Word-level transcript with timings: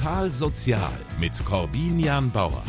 Total 0.00 0.32
Sozial 0.32 0.92
mit 1.18 1.44
Corbinian 1.44 2.30
Bauer. 2.30 2.62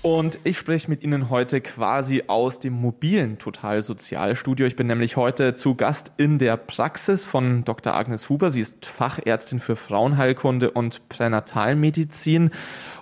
Und 0.00 0.38
ich 0.44 0.56
spreche 0.56 0.88
mit 0.88 1.02
Ihnen 1.02 1.28
heute 1.28 1.60
quasi 1.60 2.24
aus 2.26 2.58
dem 2.58 2.72
mobilen 2.72 3.38
Totalsozialstudio. 3.38 4.64
Ich 4.64 4.76
bin 4.76 4.86
nämlich 4.86 5.18
heute 5.18 5.56
zu 5.56 5.74
Gast 5.74 6.12
in 6.16 6.38
der 6.38 6.56
Praxis 6.56 7.26
von 7.26 7.66
Dr. 7.66 7.92
Agnes 7.92 8.30
Huber. 8.30 8.50
Sie 8.50 8.62
ist 8.62 8.86
Fachärztin 8.86 9.60
für 9.60 9.76
Frauenheilkunde 9.76 10.70
und 10.70 11.06
Pränatalmedizin 11.10 12.50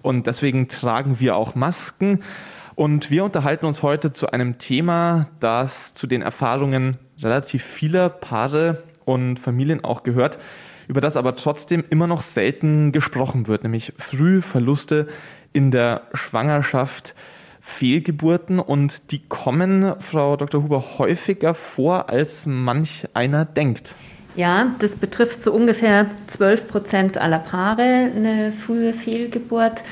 und 0.02 0.26
deswegen 0.26 0.66
tragen 0.66 1.20
wir 1.20 1.36
auch 1.36 1.54
Masken. 1.54 2.24
Und 2.74 3.12
wir 3.12 3.22
unterhalten 3.22 3.66
uns 3.66 3.84
heute 3.84 4.12
zu 4.12 4.32
einem 4.32 4.58
Thema, 4.58 5.28
das 5.38 5.94
zu 5.94 6.08
den 6.08 6.22
Erfahrungen 6.22 6.96
relativ 7.22 7.62
vieler 7.62 8.08
Paare 8.08 8.82
und 9.04 9.38
Familien 9.38 9.84
auch 9.84 10.02
gehört, 10.02 10.38
über 10.88 11.00
das 11.00 11.16
aber 11.16 11.36
trotzdem 11.36 11.84
immer 11.90 12.06
noch 12.06 12.22
selten 12.22 12.92
gesprochen 12.92 13.46
wird, 13.46 13.62
nämlich 13.62 13.92
Frühverluste 13.98 15.06
in 15.52 15.70
der 15.70 16.02
Schwangerschaft 16.14 17.14
Fehlgeburten 17.60 18.58
und 18.58 19.12
die 19.12 19.20
kommen, 19.28 19.94
Frau 20.00 20.36
Dr. 20.36 20.62
Huber, 20.62 20.98
häufiger 20.98 21.54
vor, 21.54 22.08
als 22.08 22.46
manch 22.46 23.06
einer 23.12 23.44
denkt. 23.44 23.94
Ja, 24.36 24.74
das 24.78 24.96
betrifft 24.96 25.42
so 25.42 25.52
ungefähr 25.52 26.06
12 26.28 26.68
Prozent 26.68 27.18
aller 27.18 27.40
Paare 27.40 28.10
eine 28.14 28.52
frühe 28.52 28.92
Fehlgeburt. 28.94 29.82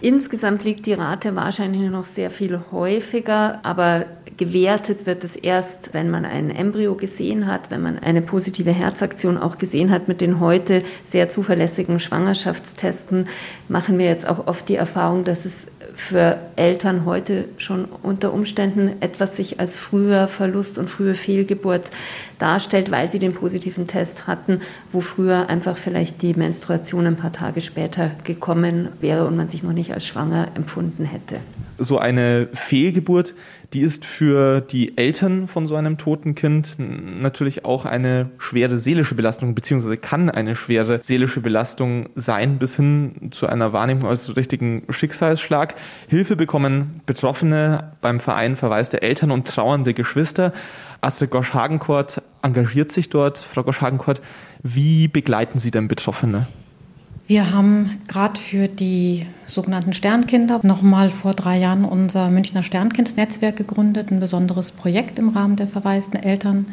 Insgesamt 0.00 0.64
liegt 0.64 0.86
die 0.86 0.92
Rate 0.92 1.34
wahrscheinlich 1.34 1.90
noch 1.90 2.04
sehr 2.04 2.30
viel 2.30 2.60
häufiger, 2.72 3.60
aber 3.62 4.06
gewertet 4.36 5.06
wird 5.06 5.24
es 5.24 5.36
erst, 5.36 5.94
wenn 5.94 6.10
man 6.10 6.24
ein 6.24 6.50
Embryo 6.50 6.94
gesehen 6.94 7.46
hat, 7.46 7.70
wenn 7.70 7.82
man 7.82 7.98
eine 7.98 8.22
positive 8.22 8.72
Herzaktion 8.72 9.38
auch 9.38 9.58
gesehen 9.58 9.90
hat. 9.90 10.08
Mit 10.08 10.20
den 10.20 10.40
heute 10.40 10.82
sehr 11.04 11.28
zuverlässigen 11.28 12.00
Schwangerschaftstesten 12.00 13.28
machen 13.68 13.98
wir 13.98 14.06
jetzt 14.06 14.28
auch 14.28 14.46
oft 14.46 14.68
die 14.68 14.76
Erfahrung, 14.76 15.24
dass 15.24 15.44
es 15.44 15.68
für 15.94 16.38
Eltern 16.56 17.04
heute 17.04 17.44
schon 17.56 17.84
unter 17.84 18.32
Umständen 18.32 18.92
etwas 19.00 19.36
sich 19.36 19.60
als 19.60 19.76
früher 19.76 20.28
Verlust 20.28 20.78
und 20.78 20.90
frühe 20.90 21.14
Fehlgeburt 21.14 21.90
darstellt, 22.38 22.90
weil 22.90 23.08
sie 23.08 23.18
den 23.18 23.34
positiven 23.34 23.86
Test 23.86 24.26
hatten, 24.26 24.60
wo 24.92 25.00
früher 25.00 25.48
einfach 25.48 25.76
vielleicht 25.76 26.22
die 26.22 26.34
Menstruation 26.34 27.06
ein 27.06 27.16
paar 27.16 27.32
Tage 27.32 27.60
später 27.60 28.10
gekommen 28.24 28.88
wäre 29.00 29.26
und 29.26 29.36
man 29.36 29.48
sich 29.48 29.62
noch 29.62 29.72
nicht 29.72 29.92
als 29.92 30.06
schwanger 30.06 30.48
empfunden 30.54 31.04
hätte. 31.04 31.36
So 31.78 31.98
eine 31.98 32.48
Fehlgeburt, 32.52 33.34
die 33.72 33.80
ist 33.80 34.04
für 34.04 34.60
die 34.60 34.96
Eltern 34.96 35.48
von 35.48 35.66
so 35.66 35.74
einem 35.74 35.98
toten 35.98 36.36
Kind 36.36 36.76
natürlich 36.78 37.64
auch 37.64 37.84
eine 37.84 38.30
schwere 38.38 38.78
seelische 38.78 39.16
Belastung, 39.16 39.54
beziehungsweise 39.54 39.96
kann 39.96 40.30
eine 40.30 40.54
schwere 40.54 41.00
seelische 41.02 41.40
Belastung 41.40 42.08
sein, 42.14 42.58
bis 42.58 42.76
hin 42.76 43.30
zu 43.32 43.48
einer 43.48 43.72
Wahrnehmung 43.72 44.06
als 44.06 44.36
richtigen 44.36 44.84
Schicksalsschlag. 44.88 45.74
Hilfe 46.06 46.36
bekommen 46.36 47.00
Betroffene 47.06 47.92
beim 48.00 48.20
Verein 48.20 48.54
Verweis 48.54 48.90
der 48.90 49.02
Eltern 49.02 49.32
und 49.32 49.48
trauernde 49.48 49.94
Geschwister. 49.94 50.52
Astrid 51.00 51.30
Gosch-Hagenkort 51.30 52.22
engagiert 52.42 52.92
sich 52.92 53.10
dort. 53.10 53.38
Frau 53.38 53.64
Gosch-Hagenkort, 53.64 54.20
wie 54.62 55.08
begleiten 55.08 55.58
Sie 55.58 55.72
denn 55.72 55.88
Betroffene? 55.88 56.46
Wir 57.26 57.52
haben 57.52 58.02
gerade 58.06 58.38
für 58.38 58.68
die 58.68 59.26
sogenannten 59.46 59.94
Sternkinder 59.94 60.60
nochmal 60.62 61.08
vor 61.10 61.32
drei 61.32 61.58
Jahren 61.58 61.86
unser 61.86 62.28
Münchner 62.28 62.62
Sternkindsnetzwerk 62.62 63.56
gegründet, 63.56 64.10
ein 64.10 64.20
besonderes 64.20 64.72
Projekt 64.72 65.18
im 65.18 65.30
Rahmen 65.30 65.56
der 65.56 65.66
verwaisten 65.66 66.22
Eltern. 66.22 66.66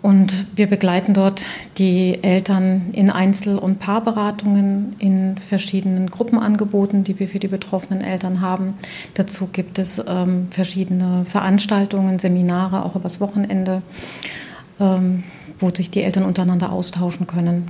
Und 0.00 0.46
wir 0.54 0.68
begleiten 0.68 1.14
dort 1.14 1.44
die 1.78 2.22
Eltern 2.22 2.90
in 2.92 3.10
Einzel- 3.10 3.58
und 3.58 3.80
Paarberatungen, 3.80 4.94
in 5.00 5.38
verschiedenen 5.38 6.10
Gruppenangeboten, 6.10 7.02
die 7.02 7.18
wir 7.18 7.26
für 7.26 7.40
die 7.40 7.48
betroffenen 7.48 8.02
Eltern 8.02 8.40
haben. 8.40 8.74
Dazu 9.14 9.48
gibt 9.52 9.80
es 9.80 10.00
ähm, 10.06 10.46
verschiedene 10.50 11.24
Veranstaltungen, 11.24 12.20
Seminare, 12.20 12.84
auch 12.84 12.94
übers 12.94 13.20
Wochenende, 13.20 13.82
ähm, 14.78 15.24
wo 15.58 15.70
sich 15.70 15.90
die 15.90 16.02
Eltern 16.02 16.24
untereinander 16.24 16.70
austauschen 16.70 17.26
können. 17.26 17.66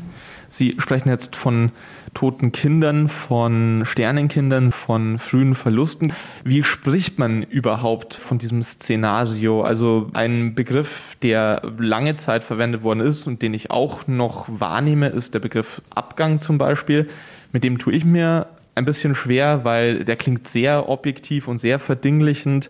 Sie 0.52 0.76
sprechen 0.78 1.08
jetzt 1.08 1.34
von 1.34 1.72
toten 2.12 2.52
Kindern, 2.52 3.08
von 3.08 3.84
Sternenkindern, 3.86 4.70
von 4.70 5.18
frühen 5.18 5.54
Verlusten. 5.54 6.12
Wie 6.44 6.62
spricht 6.62 7.18
man 7.18 7.42
überhaupt 7.42 8.12
von 8.12 8.36
diesem 8.36 8.62
Szenario? 8.62 9.62
Also 9.62 10.10
ein 10.12 10.54
Begriff, 10.54 11.16
der 11.22 11.62
lange 11.78 12.16
Zeit 12.18 12.44
verwendet 12.44 12.82
worden 12.82 13.00
ist 13.00 13.26
und 13.26 13.40
den 13.40 13.54
ich 13.54 13.70
auch 13.70 14.06
noch 14.06 14.44
wahrnehme, 14.48 15.08
ist 15.08 15.32
der 15.32 15.40
Begriff 15.40 15.80
Abgang 15.88 16.42
zum 16.42 16.58
Beispiel. 16.58 17.08
Mit 17.52 17.64
dem 17.64 17.78
tue 17.78 17.94
ich 17.94 18.04
mir 18.04 18.46
ein 18.74 18.84
bisschen 18.84 19.14
schwer, 19.14 19.64
weil 19.64 20.04
der 20.04 20.16
klingt 20.16 20.48
sehr 20.48 20.90
objektiv 20.90 21.48
und 21.48 21.62
sehr 21.62 21.78
verdinglichend. 21.78 22.68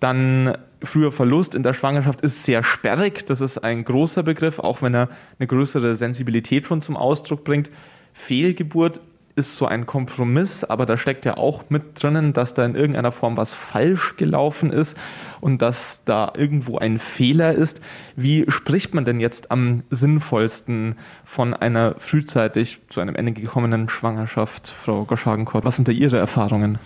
Dann 0.00 0.56
früher 0.82 1.12
Verlust 1.12 1.54
in 1.54 1.62
der 1.62 1.74
Schwangerschaft 1.74 2.20
ist 2.20 2.44
sehr 2.44 2.62
sperrig. 2.62 3.26
Das 3.26 3.40
ist 3.40 3.58
ein 3.58 3.84
großer 3.84 4.22
Begriff, 4.22 4.58
auch 4.58 4.82
wenn 4.82 4.94
er 4.94 5.08
eine 5.38 5.46
größere 5.46 5.96
Sensibilität 5.96 6.66
schon 6.66 6.82
zum 6.82 6.96
Ausdruck 6.96 7.44
bringt. 7.44 7.70
Fehlgeburt 8.12 9.00
ist 9.38 9.56
so 9.56 9.66
ein 9.66 9.86
Kompromiss, 9.86 10.64
aber 10.64 10.84
da 10.84 10.96
steckt 10.96 11.24
ja 11.24 11.36
auch 11.36 11.70
mit 11.70 12.02
drinnen, 12.02 12.32
dass 12.32 12.54
da 12.54 12.64
in 12.66 12.74
irgendeiner 12.74 13.12
Form 13.12 13.36
was 13.36 13.54
falsch 13.54 14.16
gelaufen 14.16 14.72
ist 14.72 14.96
und 15.40 15.62
dass 15.62 16.02
da 16.04 16.32
irgendwo 16.36 16.78
ein 16.78 16.98
Fehler 16.98 17.54
ist. 17.54 17.80
Wie 18.16 18.44
spricht 18.48 18.94
man 18.94 19.04
denn 19.04 19.20
jetzt 19.20 19.52
am 19.52 19.84
sinnvollsten 19.90 20.96
von 21.24 21.54
einer 21.54 21.94
frühzeitig 21.98 22.80
zu 22.88 23.00
einem 23.00 23.14
Ende 23.14 23.32
gekommenen 23.32 23.88
Schwangerschaft, 23.88 24.68
Frau 24.68 25.04
Goschhagenkort? 25.04 25.64
Was 25.64 25.76
sind 25.76 25.86
da 25.86 25.92
Ihre 25.92 26.18
Erfahrungen? 26.18 26.78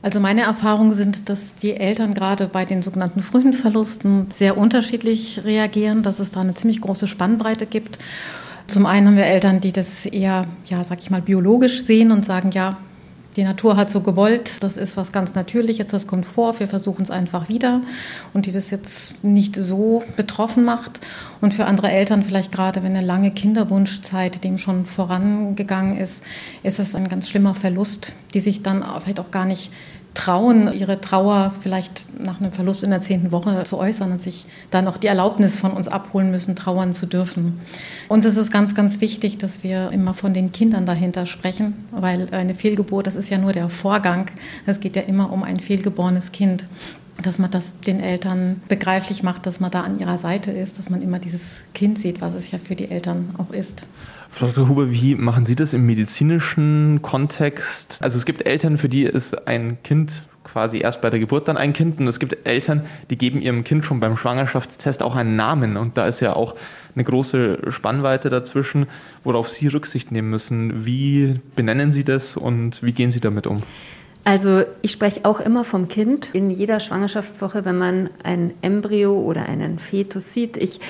Also 0.00 0.20
meine 0.20 0.42
Erfahrungen 0.42 0.92
sind, 0.92 1.28
dass 1.28 1.56
die 1.56 1.74
Eltern 1.74 2.14
gerade 2.14 2.46
bei 2.46 2.64
den 2.64 2.82
sogenannten 2.82 3.20
frühen 3.20 3.52
Verlusten 3.52 4.28
sehr 4.30 4.56
unterschiedlich 4.56 5.42
reagieren, 5.44 6.02
dass 6.02 6.20
es 6.20 6.30
da 6.30 6.40
eine 6.40 6.54
ziemlich 6.54 6.80
große 6.80 7.08
Spannbreite 7.08 7.66
gibt. 7.66 7.98
Zum 8.68 8.86
einen 8.86 9.08
haben 9.08 9.16
wir 9.16 9.26
Eltern, 9.26 9.60
die 9.60 9.72
das 9.72 10.06
eher, 10.06 10.44
ja, 10.66 10.84
sag 10.84 11.00
ich 11.00 11.10
mal, 11.10 11.22
biologisch 11.22 11.82
sehen 11.82 12.12
und 12.12 12.24
sagen, 12.24 12.50
ja, 12.52 12.76
die 13.38 13.44
Natur 13.44 13.76
hat 13.76 13.88
so 13.88 14.00
gewollt, 14.00 14.64
das 14.64 14.76
ist 14.76 14.96
was 14.96 15.12
ganz 15.12 15.36
Natürliches, 15.36 15.86
das 15.86 16.08
kommt 16.08 16.26
vor, 16.26 16.58
wir 16.58 16.66
versuchen 16.66 17.02
es 17.02 17.10
einfach 17.12 17.48
wieder 17.48 17.82
und 18.34 18.46
die 18.46 18.50
das 18.50 18.70
jetzt 18.70 19.22
nicht 19.22 19.54
so 19.54 20.02
betroffen 20.16 20.64
macht. 20.64 21.00
Und 21.40 21.54
für 21.54 21.66
andere 21.66 21.88
Eltern, 21.88 22.24
vielleicht 22.24 22.50
gerade 22.50 22.82
wenn 22.82 22.96
eine 22.96 23.06
lange 23.06 23.30
Kinderwunschzeit 23.30 24.42
dem 24.42 24.58
schon 24.58 24.86
vorangegangen 24.86 25.98
ist, 25.98 26.24
ist 26.64 26.80
es 26.80 26.96
ein 26.96 27.08
ganz 27.08 27.28
schlimmer 27.28 27.54
Verlust, 27.54 28.12
die 28.34 28.40
sich 28.40 28.64
dann 28.64 28.84
vielleicht 29.04 29.20
auch 29.20 29.30
gar 29.30 29.44
nicht 29.44 29.70
trauen, 30.18 30.72
ihre 30.74 31.00
Trauer 31.00 31.54
vielleicht 31.60 32.04
nach 32.20 32.40
einem 32.40 32.50
Verlust 32.50 32.82
in 32.82 32.90
der 32.90 32.98
zehnten 32.98 33.30
Woche 33.30 33.62
zu 33.62 33.78
äußern 33.78 34.10
und 34.10 34.20
sich 34.20 34.46
dann 34.72 34.88
auch 34.88 34.96
die 34.96 35.06
Erlaubnis 35.06 35.56
von 35.56 35.70
uns 35.70 35.86
abholen 35.86 36.32
müssen, 36.32 36.56
trauern 36.56 36.92
zu 36.92 37.06
dürfen. 37.06 37.60
Uns 38.08 38.24
ist 38.24 38.36
es 38.36 38.50
ganz, 38.50 38.74
ganz 38.74 39.00
wichtig, 39.00 39.38
dass 39.38 39.62
wir 39.62 39.92
immer 39.92 40.14
von 40.14 40.34
den 40.34 40.50
Kindern 40.50 40.86
dahinter 40.86 41.26
sprechen, 41.26 41.86
weil 41.92 42.28
eine 42.32 42.56
Fehlgeburt, 42.56 43.06
das 43.06 43.14
ist 43.14 43.30
ja 43.30 43.38
nur 43.38 43.52
der 43.52 43.68
Vorgang. 43.68 44.28
Es 44.66 44.80
geht 44.80 44.96
ja 44.96 45.02
immer 45.02 45.30
um 45.30 45.44
ein 45.44 45.60
fehlgeborenes 45.60 46.32
Kind 46.32 46.64
dass 47.20 47.40
man 47.40 47.50
das 47.50 47.80
den 47.80 47.98
Eltern 47.98 48.62
begreiflich 48.68 49.24
macht, 49.24 49.44
dass 49.44 49.58
man 49.58 49.72
da 49.72 49.80
an 49.80 49.98
ihrer 49.98 50.18
Seite 50.18 50.52
ist, 50.52 50.78
dass 50.78 50.88
man 50.88 51.02
immer 51.02 51.18
dieses 51.18 51.64
Kind 51.74 51.98
sieht, 51.98 52.20
was 52.20 52.32
es 52.32 52.48
ja 52.52 52.60
für 52.60 52.76
die 52.76 52.92
Eltern 52.92 53.34
auch 53.38 53.52
ist. 53.52 53.84
Frau 54.38 54.46
Dr. 54.46 54.68
Huber, 54.68 54.92
wie 54.92 55.16
machen 55.16 55.44
Sie 55.44 55.56
das 55.56 55.74
im 55.74 55.84
medizinischen 55.84 57.00
Kontext? 57.02 57.98
Also 58.00 58.18
es 58.18 58.24
gibt 58.24 58.46
Eltern, 58.46 58.78
für 58.78 58.88
die 58.88 59.02
ist 59.02 59.48
ein 59.48 59.82
Kind 59.82 60.22
quasi 60.44 60.78
erst 60.78 61.00
bei 61.00 61.10
der 61.10 61.18
Geburt 61.18 61.48
dann 61.48 61.56
ein 61.56 61.72
Kind 61.72 61.98
und 61.98 62.06
es 62.06 62.20
gibt 62.20 62.46
Eltern, 62.46 62.86
die 63.10 63.18
geben 63.18 63.42
ihrem 63.42 63.64
Kind 63.64 63.84
schon 63.84 63.98
beim 63.98 64.16
Schwangerschaftstest 64.16 65.02
auch 65.02 65.16
einen 65.16 65.34
Namen 65.34 65.76
und 65.76 65.98
da 65.98 66.06
ist 66.06 66.20
ja 66.20 66.36
auch 66.36 66.54
eine 66.94 67.02
große 67.02 67.72
Spannweite 67.72 68.30
dazwischen, 68.30 68.86
worauf 69.24 69.48
Sie 69.48 69.66
Rücksicht 69.66 70.12
nehmen 70.12 70.30
müssen. 70.30 70.86
Wie 70.86 71.40
benennen 71.56 71.92
Sie 71.92 72.04
das 72.04 72.36
und 72.36 72.80
wie 72.80 72.92
gehen 72.92 73.10
Sie 73.10 73.20
damit 73.20 73.48
um? 73.48 73.56
Also 74.28 74.64
ich 74.82 74.90
spreche 74.92 75.24
auch 75.24 75.40
immer 75.40 75.64
vom 75.64 75.88
Kind 75.88 76.34
in 76.34 76.50
jeder 76.50 76.80
Schwangerschaftswoche, 76.80 77.64
wenn 77.64 77.78
man 77.78 78.10
ein 78.22 78.52
Embryo 78.60 79.18
oder 79.18 79.46
einen 79.46 79.78
Fetus 79.78 80.34
sieht. 80.34 80.58
Ich 80.58 80.80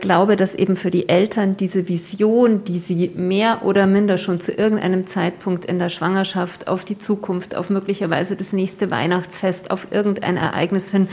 glaube, 0.00 0.36
dass 0.36 0.54
eben 0.54 0.76
für 0.76 0.90
die 0.90 1.10
Eltern 1.10 1.58
diese 1.58 1.90
Vision, 1.90 2.64
die 2.64 2.78
sie 2.78 3.10
mehr 3.14 3.66
oder 3.66 3.86
minder 3.86 4.16
schon 4.16 4.40
zu 4.40 4.50
irgendeinem 4.50 5.06
Zeitpunkt 5.06 5.66
in 5.66 5.78
der 5.78 5.90
Schwangerschaft 5.90 6.68
auf 6.68 6.86
die 6.86 6.98
Zukunft, 6.98 7.54
auf 7.54 7.68
möglicherweise 7.68 8.34
das 8.34 8.54
nächste 8.54 8.90
Weihnachtsfest, 8.90 9.70
auf 9.70 9.88
irgendein 9.90 10.38
Ereignis 10.38 10.90
hin 10.90 11.08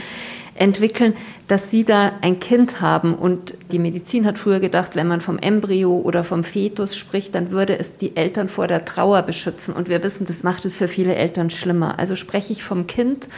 entwickeln, 0.54 1.14
dass 1.48 1.70
sie 1.70 1.84
da 1.84 2.12
ein 2.20 2.40
Kind 2.40 2.80
haben. 2.80 3.14
Und 3.14 3.54
die 3.72 3.78
Medizin 3.78 4.26
hat 4.26 4.38
früher 4.38 4.60
gedacht, 4.60 4.94
wenn 4.94 5.08
man 5.08 5.20
vom 5.20 5.38
Embryo 5.38 5.98
oder 5.98 6.24
vom 6.24 6.44
Fetus 6.44 6.96
spricht, 6.96 7.34
dann 7.34 7.50
würde 7.50 7.78
es 7.78 7.98
die 7.98 8.16
Eltern 8.16 8.48
vor 8.48 8.66
der 8.66 8.84
Trauer 8.84 9.22
beschützen. 9.22 9.74
Und 9.74 9.88
wir 9.88 10.02
wissen, 10.02 10.26
das 10.26 10.42
macht 10.42 10.64
es 10.64 10.76
für 10.76 10.88
viele 10.88 11.14
Eltern 11.14 11.50
schlimmer. 11.50 11.98
Also 11.98 12.16
spreche 12.16 12.52
ich 12.52 12.62
vom 12.62 12.86
Kind 12.86 13.28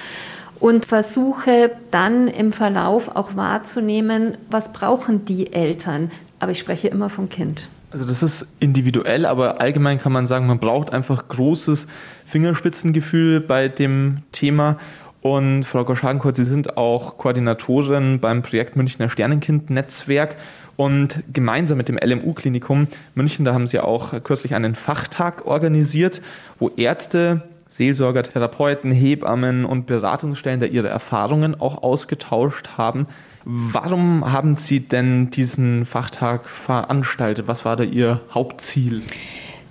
und 0.60 0.86
versuche 0.86 1.70
dann 1.90 2.28
im 2.28 2.52
Verlauf 2.52 3.14
auch 3.14 3.36
wahrzunehmen, 3.36 4.36
was 4.50 4.72
brauchen 4.72 5.24
die 5.24 5.52
Eltern. 5.52 6.10
Aber 6.38 6.52
ich 6.52 6.58
spreche 6.58 6.88
immer 6.88 7.10
vom 7.10 7.28
Kind. 7.28 7.68
Also 7.90 8.04
das 8.04 8.22
ist 8.22 8.46
individuell, 8.58 9.24
aber 9.26 9.60
allgemein 9.60 9.98
kann 9.98 10.12
man 10.12 10.26
sagen, 10.26 10.46
man 10.46 10.58
braucht 10.58 10.92
einfach 10.92 11.28
großes 11.28 11.86
Fingerspitzengefühl 12.26 13.40
bei 13.40 13.68
dem 13.68 14.18
Thema. 14.32 14.78
Und 15.22 15.64
Frau 15.64 15.84
Goschhagenkurt, 15.84 16.36
Sie 16.36 16.44
sind 16.44 16.76
auch 16.76 17.18
Koordinatorin 17.18 18.20
beim 18.20 18.42
Projekt 18.42 18.76
Münchner 18.76 19.08
Sternenkind-Netzwerk. 19.08 20.36
Und 20.76 21.24
gemeinsam 21.32 21.78
mit 21.78 21.88
dem 21.88 21.96
LMU-Klinikum 21.96 22.88
München, 23.14 23.44
da 23.44 23.54
haben 23.54 23.66
Sie 23.66 23.80
auch 23.80 24.22
kürzlich 24.22 24.54
einen 24.54 24.74
Fachtag 24.74 25.46
organisiert, 25.46 26.20
wo 26.58 26.70
Ärzte, 26.76 27.42
Seelsorger, 27.68 28.22
Therapeuten, 28.22 28.92
Hebammen 28.92 29.64
und 29.64 29.86
Beratungsstellen 29.86 30.60
da 30.60 30.66
ihre 30.66 30.88
Erfahrungen 30.88 31.60
auch 31.60 31.82
ausgetauscht 31.82 32.76
haben. 32.76 33.06
Warum 33.44 34.32
haben 34.32 34.56
Sie 34.56 34.80
denn 34.80 35.30
diesen 35.30 35.84
Fachtag 35.84 36.48
veranstaltet? 36.48 37.48
Was 37.48 37.64
war 37.64 37.76
da 37.76 37.84
Ihr 37.84 38.20
Hauptziel? 38.32 39.02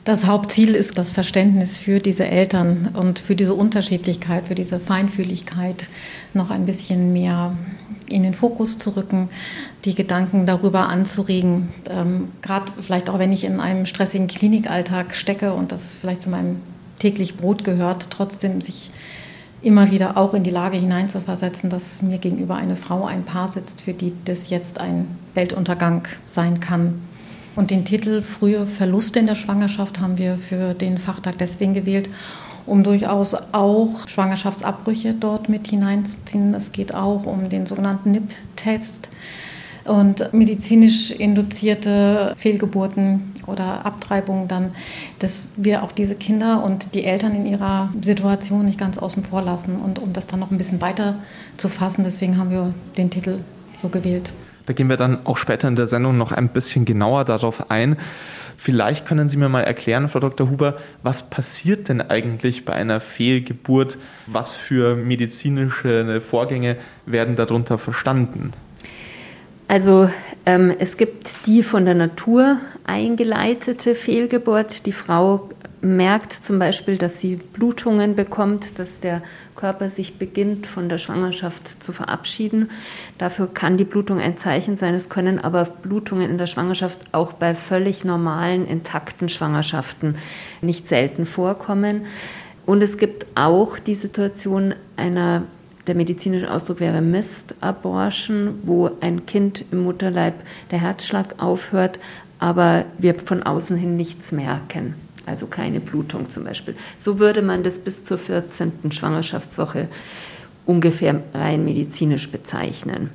Das 0.05 0.27
Hauptziel 0.27 0.75
ist 0.75 0.99
das 0.99 1.11
Verständnis 1.11 1.79
für 1.79 1.99
diese 1.99 2.27
Eltern 2.27 2.89
und 2.93 3.17
für 3.17 3.35
diese 3.35 3.55
Unterschiedlichkeit, 3.55 4.45
für 4.47 4.53
diese 4.53 4.79
Feinfühligkeit 4.79 5.89
noch 6.35 6.51
ein 6.51 6.67
bisschen 6.67 7.11
mehr 7.11 7.57
in 8.07 8.21
den 8.21 8.35
Fokus 8.35 8.77
zu 8.77 8.91
rücken, 8.95 9.29
die 9.83 9.95
Gedanken 9.95 10.45
darüber 10.45 10.89
anzuregen. 10.89 11.69
Ähm, 11.89 12.27
Gerade 12.43 12.71
vielleicht 12.85 13.09
auch, 13.09 13.17
wenn 13.17 13.31
ich 13.31 13.45
in 13.45 13.59
einem 13.59 13.87
stressigen 13.87 14.27
Klinikalltag 14.27 15.15
stecke 15.15 15.53
und 15.53 15.71
das 15.71 15.95
vielleicht 15.95 16.21
zu 16.21 16.29
meinem 16.29 16.61
täglich 16.99 17.35
Brot 17.35 17.63
gehört, 17.63 18.11
trotzdem 18.11 18.61
sich 18.61 18.91
immer 19.63 19.89
wieder 19.89 20.17
auch 20.17 20.35
in 20.35 20.43
die 20.43 20.51
Lage 20.51 20.77
hineinzuversetzen, 20.77 21.71
dass 21.71 22.03
mir 22.03 22.19
gegenüber 22.19 22.57
eine 22.57 22.75
Frau, 22.75 23.05
ein 23.05 23.23
Paar 23.23 23.51
sitzt, 23.51 23.81
für 23.81 23.93
die 23.93 24.13
das 24.25 24.51
jetzt 24.51 24.79
ein 24.79 25.07
Weltuntergang 25.33 26.07
sein 26.27 26.59
kann. 26.59 27.01
Und 27.55 27.71
den 27.71 27.85
Titel 27.85 28.21
Frühe 28.21 28.67
Verluste 28.67 29.19
in 29.19 29.27
der 29.27 29.35
Schwangerschaft 29.35 29.99
haben 29.99 30.17
wir 30.17 30.37
für 30.37 30.73
den 30.73 30.97
Fachtag 30.97 31.37
deswegen 31.37 31.73
gewählt, 31.73 32.09
um 32.65 32.83
durchaus 32.83 33.35
auch 33.53 34.07
Schwangerschaftsabbrüche 34.07 35.13
dort 35.13 35.47
mit 35.47 35.67
hineinzuziehen. 35.67 36.53
Es 36.53 36.71
geht 36.71 36.93
auch 36.93 37.25
um 37.25 37.49
den 37.49 37.65
sogenannten 37.65 38.11
NIP-Test 38.11 39.09
und 39.85 40.33
medizinisch 40.33 41.11
induzierte 41.11 42.33
Fehlgeburten 42.37 43.33
oder 43.45 43.85
Abtreibungen 43.85 44.47
dann, 44.47 44.71
dass 45.19 45.43
wir 45.55 45.83
auch 45.83 45.91
diese 45.91 46.15
Kinder 46.15 46.63
und 46.63 46.93
die 46.95 47.05
Eltern 47.05 47.35
in 47.35 47.45
ihrer 47.45 47.89
Situation 48.01 48.65
nicht 48.65 48.79
ganz 48.79 48.97
außen 48.97 49.23
vor 49.23 49.43
lassen 49.43 49.75
und 49.77 49.99
um 49.99 50.11
das 50.11 50.27
dann 50.27 50.39
noch 50.39 50.51
ein 50.51 50.57
bisschen 50.57 50.81
weiter 50.81 51.15
zu 51.57 51.69
fassen, 51.69 52.03
deswegen 52.03 52.37
haben 52.37 52.49
wir 52.49 52.73
den 52.97 53.11
Titel 53.11 53.39
so 53.79 53.89
gewählt. 53.89 54.31
Da 54.65 54.73
gehen 54.73 54.89
wir 54.89 54.97
dann 54.97 55.25
auch 55.25 55.37
später 55.37 55.67
in 55.67 55.75
der 55.75 55.87
Sendung 55.87 56.17
noch 56.17 56.31
ein 56.31 56.49
bisschen 56.49 56.85
genauer 56.85 57.25
darauf 57.25 57.69
ein. 57.69 57.97
Vielleicht 58.57 59.05
können 59.05 59.27
Sie 59.27 59.37
mir 59.37 59.49
mal 59.49 59.61
erklären, 59.61 60.07
Frau 60.07 60.19
Dr. 60.19 60.49
Huber, 60.49 60.77
was 61.03 61.29
passiert 61.29 61.89
denn 61.89 62.01
eigentlich 62.01 62.65
bei 62.65 62.73
einer 62.73 62.99
Fehlgeburt? 62.99 63.97
Was 64.27 64.51
für 64.51 64.95
medizinische 64.95 66.21
Vorgänge 66.21 66.77
werden 67.05 67.35
darunter 67.35 67.77
verstanden? 67.77 68.53
Also 69.67 70.09
ähm, 70.45 70.73
es 70.77 70.97
gibt 70.97 71.47
die 71.47 71.63
von 71.63 71.85
der 71.85 71.95
Natur 71.95 72.59
eingeleitete 72.85 73.95
Fehlgeburt. 73.95 74.85
Die 74.85 74.91
Frau 74.91 75.49
merkt 75.81 76.33
zum 76.43 76.59
Beispiel, 76.59 76.97
dass 76.97 77.19
sie 77.19 77.35
Blutungen 77.35 78.15
bekommt, 78.15 78.79
dass 78.79 78.99
der 78.99 79.21
Körper 79.55 79.89
sich 79.89 80.17
beginnt 80.17 80.67
von 80.67 80.89
der 80.89 80.97
Schwangerschaft 80.97 81.83
zu 81.83 81.93
verabschieden. 81.93 82.69
Dafür 83.17 83.47
kann 83.51 83.77
die 83.77 83.85
Blutung 83.85 84.19
ein 84.19 84.37
Zeichen 84.37 84.77
sein. 84.77 84.93
Es 84.93 85.09
können 85.09 85.39
aber 85.39 85.65
Blutungen 85.65 86.29
in 86.29 86.37
der 86.37 86.47
Schwangerschaft 86.47 86.99
auch 87.11 87.33
bei 87.33 87.55
völlig 87.55 88.03
normalen, 88.03 88.67
intakten 88.67 89.29
Schwangerschaften 89.29 90.17
nicht 90.61 90.87
selten 90.87 91.25
vorkommen. 91.25 92.05
Und 92.65 92.81
es 92.81 92.97
gibt 92.97 93.25
auch 93.35 93.77
die 93.77 93.95
Situation 93.95 94.73
einer 94.97 95.43
der 95.87 95.95
medizinische 95.95 96.51
Ausdruck 96.51 96.79
wäre 96.79 97.01
Mist-Abortion, 97.01 98.59
wo 98.63 98.91
ein 99.01 99.25
Kind 99.25 99.65
im 99.71 99.83
Mutterleib 99.83 100.35
der 100.71 100.79
Herzschlag 100.81 101.35
aufhört, 101.37 101.99
aber 102.39 102.85
wir 102.97 103.15
von 103.15 103.43
außen 103.43 103.77
hin 103.77 103.95
nichts 103.95 104.31
merken. 104.31 104.95
Also 105.25 105.47
keine 105.47 105.79
Blutung 105.79 106.29
zum 106.29 106.43
Beispiel. 106.43 106.75
So 106.99 107.19
würde 107.19 107.41
man 107.41 107.63
das 107.63 107.79
bis 107.79 108.03
zur 108.03 108.17
14. 108.17 108.91
Schwangerschaftswoche 108.91 109.87
ungefähr 110.65 111.21
rein 111.33 111.65
medizinisch 111.65 112.29
bezeichnen. 112.29 113.09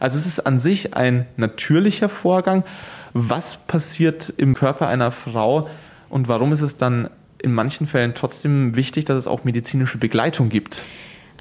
Also 0.00 0.18
es 0.18 0.26
ist 0.26 0.40
an 0.40 0.58
sich 0.58 0.94
ein 0.94 1.26
natürlicher 1.36 2.08
Vorgang. 2.08 2.64
Was 3.12 3.56
passiert 3.56 4.32
im 4.36 4.54
Körper 4.54 4.88
einer 4.88 5.10
Frau 5.10 5.68
und 6.10 6.28
warum 6.28 6.52
ist 6.52 6.60
es 6.60 6.76
dann 6.76 7.08
in 7.38 7.52
manchen 7.52 7.86
Fällen 7.86 8.14
trotzdem 8.14 8.76
wichtig, 8.76 9.06
dass 9.06 9.16
es 9.16 9.26
auch 9.26 9.44
medizinische 9.44 9.98
Begleitung 9.98 10.48
gibt? 10.48 10.82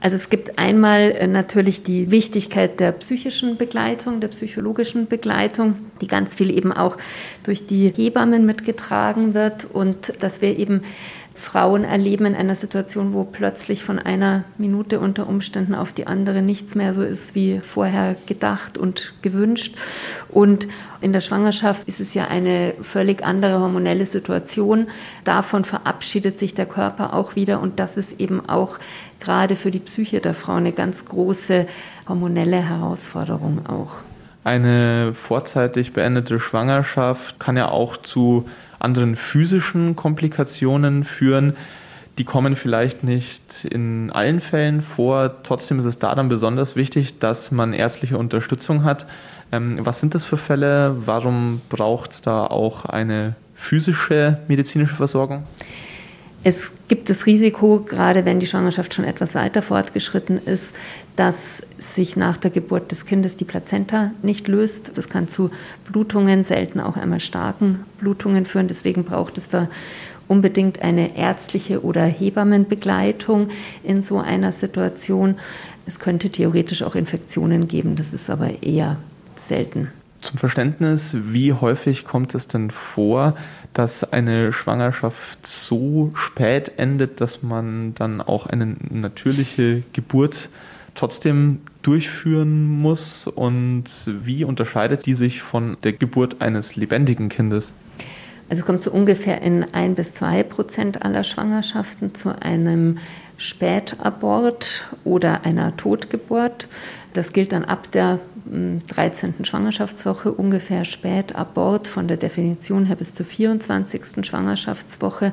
Also 0.02 0.18
es 0.18 0.30
gibt 0.30 0.60
einmal 0.60 1.12
äh, 1.12 1.28
natürlich 1.28 1.84
die 1.84 2.12
Wichtigkeit 2.12 2.80
der 2.80 2.92
psychischen 2.92 3.58
Begleitung, 3.58 4.20
der 4.20 4.28
psychologischen 4.28 5.08
Begleitung, 5.08 5.76
die 6.02 6.08
ganz 6.08 6.36
viel 6.36 6.56
eben 6.56 6.72
auch 6.72 6.98
durch 7.44 7.66
die 7.66 7.90
Hebammen 7.90 8.46
mitgetragen 8.46 9.34
wird. 9.34 9.66
Und 9.66 10.14
dass 10.22 10.42
wir 10.42 10.58
eben 10.58 10.84
Frauen 11.36 11.84
erleben 11.84 12.26
in 12.26 12.36
einer 12.36 12.56
Situation, 12.56 13.14
wo 13.14 13.26
plötzlich 13.26 13.84
von 13.84 14.00
einer 14.00 14.46
Minute 14.58 15.00
unter 15.00 15.28
Umständen 15.28 15.76
auf 15.76 15.92
die 15.92 16.08
andere 16.08 16.42
nichts 16.42 16.76
mehr 16.76 16.94
so 16.94 17.04
ist 17.04 17.36
wie 17.36 17.60
vorher 17.60 18.16
gedacht 18.26 18.78
und 18.78 19.14
gewünscht. 19.22 19.76
Und 20.30 20.68
in 21.02 21.12
der 21.12 21.22
Schwangerschaft 21.22 21.88
ist 21.88 22.00
es 22.00 22.14
ja 22.14 22.28
eine 22.28 22.74
völlig 22.82 23.24
andere 23.24 23.60
hormonelle 23.60 24.06
Situation. 24.06 24.88
Davon 25.26 25.66
verabschiedet 25.66 26.40
sich 26.40 26.54
der 26.54 26.66
Körper 26.66 27.14
auch 27.14 27.36
wieder 27.36 27.60
und 27.60 27.80
das 27.80 27.98
ist 27.98 28.20
eben 28.20 28.50
auch 28.50 28.80
gerade 29.20 29.58
für 29.58 29.72
die 29.72 29.80
Psyche 29.80 30.22
der 30.22 30.34
Frau 30.34 30.54
eine 30.54 30.72
ganz 30.72 31.06
große 31.06 31.68
hormonelle 32.08 32.58
Herausforderung 32.58 33.66
auch. 33.66 33.98
Eine 34.46 35.14
vorzeitig 35.16 35.94
beendete 35.94 36.40
Schwangerschaft 36.40 37.40
kann 37.40 37.58
ja 37.58 37.68
auch 37.70 37.98
zu 37.98 38.46
anderen 38.86 39.16
physischen 39.16 39.96
Komplikationen 39.96 41.04
führen. 41.04 41.58
Die 42.18 42.24
kommen 42.24 42.56
vielleicht 42.56 43.04
nicht 43.04 43.66
in 43.66 44.10
allen 44.12 44.40
Fällen 44.40 44.82
vor. 44.82 45.44
Trotzdem 45.44 45.80
ist 45.80 45.86
es 45.86 46.00
da 46.00 46.16
dann 46.16 46.30
besonders 46.30 46.78
wichtig, 46.78 47.20
dass 47.20 47.52
man 47.52 47.74
ärztliche 47.74 48.18
Unterstützung 48.18 48.86
hat. 48.86 49.06
Ähm, 49.52 49.80
was 49.82 50.00
sind 50.00 50.16
das 50.16 50.24
für 50.24 50.38
Fälle? 50.38 50.96
Warum 51.06 51.62
braucht 51.68 52.14
es 52.14 52.22
da 52.22 52.46
auch 52.46 52.86
eine 52.86 53.36
physische 53.56 54.38
medizinische 54.48 54.96
Versorgung? 54.96 55.44
Es 56.48 56.70
gibt 56.90 57.10
das 57.10 57.25
Risiko, 57.25 57.80
gerade 57.80 58.24
wenn 58.24 58.40
die 58.40 58.46
Schwangerschaft 58.46 58.94
schon 58.94 59.04
etwas 59.04 59.34
weiter 59.34 59.64
fortgeschritten 59.64 60.38
ist, 60.46 60.75
dass 61.16 61.64
sich 61.80 62.16
nach 62.18 62.38
der 62.38 62.52
Geburt 62.52 62.92
des 62.92 63.08
Kindes 63.08 63.36
die 63.36 63.46
Plazenta 63.46 64.12
nicht 64.22 64.48
löst. 64.48 64.96
Das 64.96 65.10
kann 65.10 65.28
zu 65.28 65.50
Blutungen, 65.92 66.44
selten 66.44 66.80
auch 66.80 66.98
einmal 66.98 67.20
starken 67.20 67.80
Blutungen 67.98 68.46
führen. 68.46 68.68
Deswegen 68.68 69.06
braucht 69.06 69.40
es 69.40 69.50
da 69.50 69.68
unbedingt 70.28 70.84
eine 70.84 71.18
ärztliche 71.18 71.84
oder 71.84 72.04
Hebammenbegleitung 72.06 73.50
in 73.84 74.04
so 74.04 74.20
einer 74.20 74.52
Situation. 74.52 75.40
Es 75.88 75.98
könnte 75.98 76.30
theoretisch 76.30 76.84
auch 76.84 76.94
Infektionen 76.94 77.68
geben, 77.68 77.96
das 77.96 78.14
ist 78.14 78.30
aber 78.30 78.62
eher 78.62 78.98
selten. 79.36 79.88
Zum 80.22 80.38
Verständnis, 80.38 81.18
wie 81.20 81.54
häufig 81.54 82.06
kommt 82.06 82.36
es 82.36 82.48
denn 82.48 82.70
vor, 82.70 83.36
dass 83.75 84.03
eine 84.12 84.53
Schwangerschaft 84.53 85.46
so 85.46 86.12
spät 86.15 86.72
endet, 86.77 87.22
dass 87.22 87.44
man 87.44 87.94
dann 87.94 88.22
auch 88.22 88.48
eine 88.48 88.75
natürliche 88.89 89.84
Geburt 89.94 90.50
trotzdem 90.96 91.60
durchführen 91.82 92.67
muss? 92.67 93.27
Und 93.27 93.86
wie 94.08 94.46
unterscheidet 94.46 95.05
die 95.05 95.13
sich 95.13 95.41
von 95.41 95.77
der 95.84 95.91
Geburt 95.94 96.41
eines 96.41 96.77
lebendigen 96.77 97.29
Kindes? 97.29 97.74
Also 98.50 98.62
es 98.62 98.65
kommt 98.65 98.82
so 98.82 98.91
ungefähr 98.91 99.41
in 99.41 99.65
ein 99.74 99.96
bis 99.96 100.13
zwei 100.13 100.44
Prozent 100.44 101.01
aller 101.01 101.24
Schwangerschaften 101.24 102.15
zu 102.15 102.41
einem 102.41 103.00
Spätabort 103.38 104.86
oder 105.04 105.46
einer 105.46 105.75
Totgeburt. 105.77 106.68
Das 107.13 107.34
gilt 107.34 107.51
dann 107.51 107.65
ab 107.65 107.92
der 107.92 108.20
13. 108.46 109.36
Hm, 109.38 109.46
Schwangerschaftswoche 109.46 110.32
ungefähr 110.32 110.86
Spätabort 110.86 111.88
von 111.88 112.08
der 112.08 112.18
Definition 112.18 112.86
her 112.86 112.96
bis 112.96 113.13
zur 113.13 113.25
24. 113.25 114.25
Schwangerschaftswoche. 114.25 115.32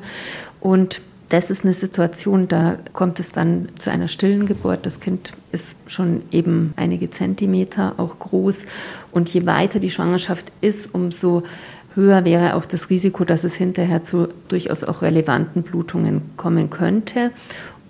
Und 0.59 1.01
das 1.29 1.49
ist 1.49 1.63
eine 1.63 1.73
Situation, 1.73 2.47
da 2.47 2.77
kommt 2.93 3.19
es 3.19 3.31
dann 3.31 3.69
zu 3.79 3.89
einer 3.89 4.07
stillen 4.07 4.45
Geburt. 4.45 4.85
Das 4.85 4.99
Kind 4.99 5.33
ist 5.51 5.75
schon 5.87 6.21
eben 6.31 6.73
einige 6.75 7.09
Zentimeter 7.09 7.95
auch 7.97 8.19
groß. 8.19 8.65
Und 9.11 9.33
je 9.33 9.45
weiter 9.45 9.79
die 9.79 9.89
Schwangerschaft 9.89 10.51
ist, 10.61 10.93
umso 10.93 11.43
höher 11.95 12.25
wäre 12.25 12.55
auch 12.55 12.65
das 12.65 12.89
Risiko, 12.89 13.23
dass 13.23 13.43
es 13.43 13.55
hinterher 13.55 14.03
zu 14.03 14.29
durchaus 14.47 14.83
auch 14.83 15.01
relevanten 15.01 15.63
Blutungen 15.63 16.21
kommen 16.37 16.69
könnte. 16.69 17.31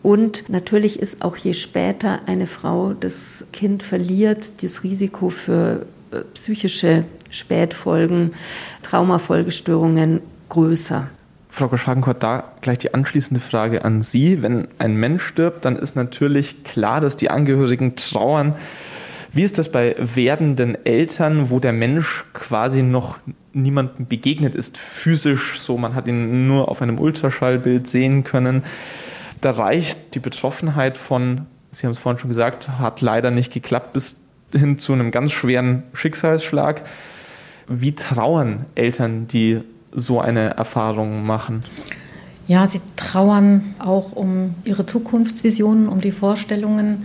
Und 0.03 0.49
natürlich 0.49 0.99
ist 0.99 1.21
auch 1.21 1.37
je 1.37 1.53
später 1.53 2.19
eine 2.25 2.45
Frau 2.45 2.93
das 2.93 3.45
Kind 3.53 3.81
verliert, 3.81 4.61
das 4.61 4.83
Risiko 4.83 5.29
für 5.29 5.85
äh, 6.11 6.19
psychische 6.33 7.05
Spätfolgen, 7.31 8.33
Traumafolgestörungen 8.83 10.19
größer. 10.49 11.07
Frau 11.49 11.67
Goschhagenkort, 11.69 12.21
da 12.21 12.51
gleich 12.61 12.79
die 12.79 12.93
anschließende 12.93 13.39
Frage 13.39 13.85
an 13.85 14.01
Sie. 14.01 14.41
Wenn 14.41 14.67
ein 14.77 14.97
Mensch 14.97 15.23
stirbt, 15.23 15.63
dann 15.65 15.77
ist 15.77 15.95
natürlich 15.95 16.63
klar, 16.65 16.99
dass 16.99 17.15
die 17.15 17.29
Angehörigen 17.29 17.95
trauern. 17.95 18.55
Wie 19.31 19.43
ist 19.43 19.57
das 19.57 19.71
bei 19.71 19.95
werdenden 19.97 20.85
Eltern, 20.85 21.49
wo 21.49 21.59
der 21.59 21.73
Mensch 21.73 22.25
quasi 22.33 22.83
noch 22.83 23.19
niemandem 23.53 24.07
begegnet 24.07 24.53
ist, 24.53 24.77
physisch 24.77 25.59
so, 25.59 25.77
man 25.77 25.95
hat 25.95 26.07
ihn 26.07 26.47
nur 26.47 26.69
auf 26.69 26.81
einem 26.81 26.99
Ultraschallbild 26.99 27.87
sehen 27.87 28.23
können? 28.23 28.63
Da 29.43 29.51
reicht 29.51 30.15
die 30.15 30.19
Betroffenheit 30.19 30.95
von, 30.95 31.47
Sie 31.69 31.85
haben 31.85 31.91
es 31.91 31.97
vorhin 31.97 32.17
schon 32.17 32.29
gesagt, 32.29 32.69
hat 32.69 33.01
leider 33.01 33.29
nicht 33.29 33.51
geklappt, 33.51 33.91
bis 33.91 34.15
hin 34.53 34.79
zu 34.79 34.93
einem 34.93 35.11
ganz 35.11 35.33
schweren 35.33 35.83
Schicksalsschlag. 35.91 36.83
Wie 37.67 37.93
trauern 37.93 38.65
Eltern, 38.75 39.27
die 39.27 39.59
so 39.91 40.21
eine 40.21 40.51
Erfahrung 40.51 41.27
machen? 41.27 41.65
Ja, 42.47 42.67
sie 42.67 42.79
trauern 42.95 43.75
auch 43.79 44.13
um 44.13 44.55
ihre 44.63 44.85
Zukunftsvisionen, 44.85 45.89
um 45.89 45.99
die 45.99 46.13
Vorstellungen. 46.13 47.03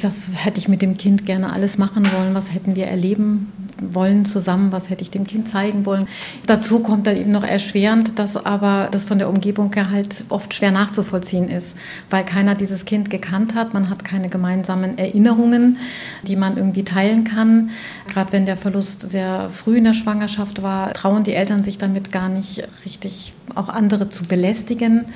Was 0.00 0.30
hätte 0.32 0.60
ich 0.60 0.68
mit 0.68 0.80
dem 0.80 0.96
Kind 0.96 1.26
gerne 1.26 1.52
alles 1.52 1.76
machen 1.76 2.10
wollen? 2.10 2.34
Was 2.34 2.54
hätten 2.54 2.74
wir 2.74 2.86
erleben 2.86 3.52
wollen 3.80 4.24
zusammen, 4.24 4.72
was 4.72 4.90
hätte 4.90 5.02
ich 5.02 5.10
dem 5.10 5.26
Kind 5.26 5.48
zeigen 5.48 5.86
wollen. 5.86 6.06
Dazu 6.46 6.80
kommt 6.80 7.06
dann 7.06 7.16
eben 7.16 7.32
noch 7.32 7.44
erschwerend, 7.44 8.18
dass 8.18 8.36
aber 8.36 8.88
das 8.90 9.04
von 9.04 9.18
der 9.18 9.28
Umgebung 9.28 9.72
her 9.72 9.90
halt 9.90 10.24
oft 10.28 10.54
schwer 10.54 10.70
nachzuvollziehen 10.70 11.48
ist, 11.48 11.76
weil 12.10 12.24
keiner 12.24 12.54
dieses 12.54 12.84
Kind 12.84 13.10
gekannt 13.10 13.54
hat. 13.54 13.74
Man 13.74 13.90
hat 13.90 14.04
keine 14.04 14.28
gemeinsamen 14.28 14.98
Erinnerungen, 14.98 15.78
die 16.22 16.36
man 16.36 16.56
irgendwie 16.56 16.84
teilen 16.84 17.24
kann. 17.24 17.70
Gerade 18.08 18.32
wenn 18.32 18.46
der 18.46 18.56
Verlust 18.56 19.00
sehr 19.08 19.50
früh 19.50 19.78
in 19.78 19.84
der 19.84 19.94
Schwangerschaft 19.94 20.62
war, 20.62 20.92
trauen 20.92 21.24
die 21.24 21.34
Eltern 21.34 21.64
sich 21.64 21.78
damit 21.78 22.12
gar 22.12 22.28
nicht 22.28 22.62
richtig 22.84 23.32
auch 23.54 23.68
andere 23.68 24.08
zu 24.08 24.24
belästigen. 24.24 25.06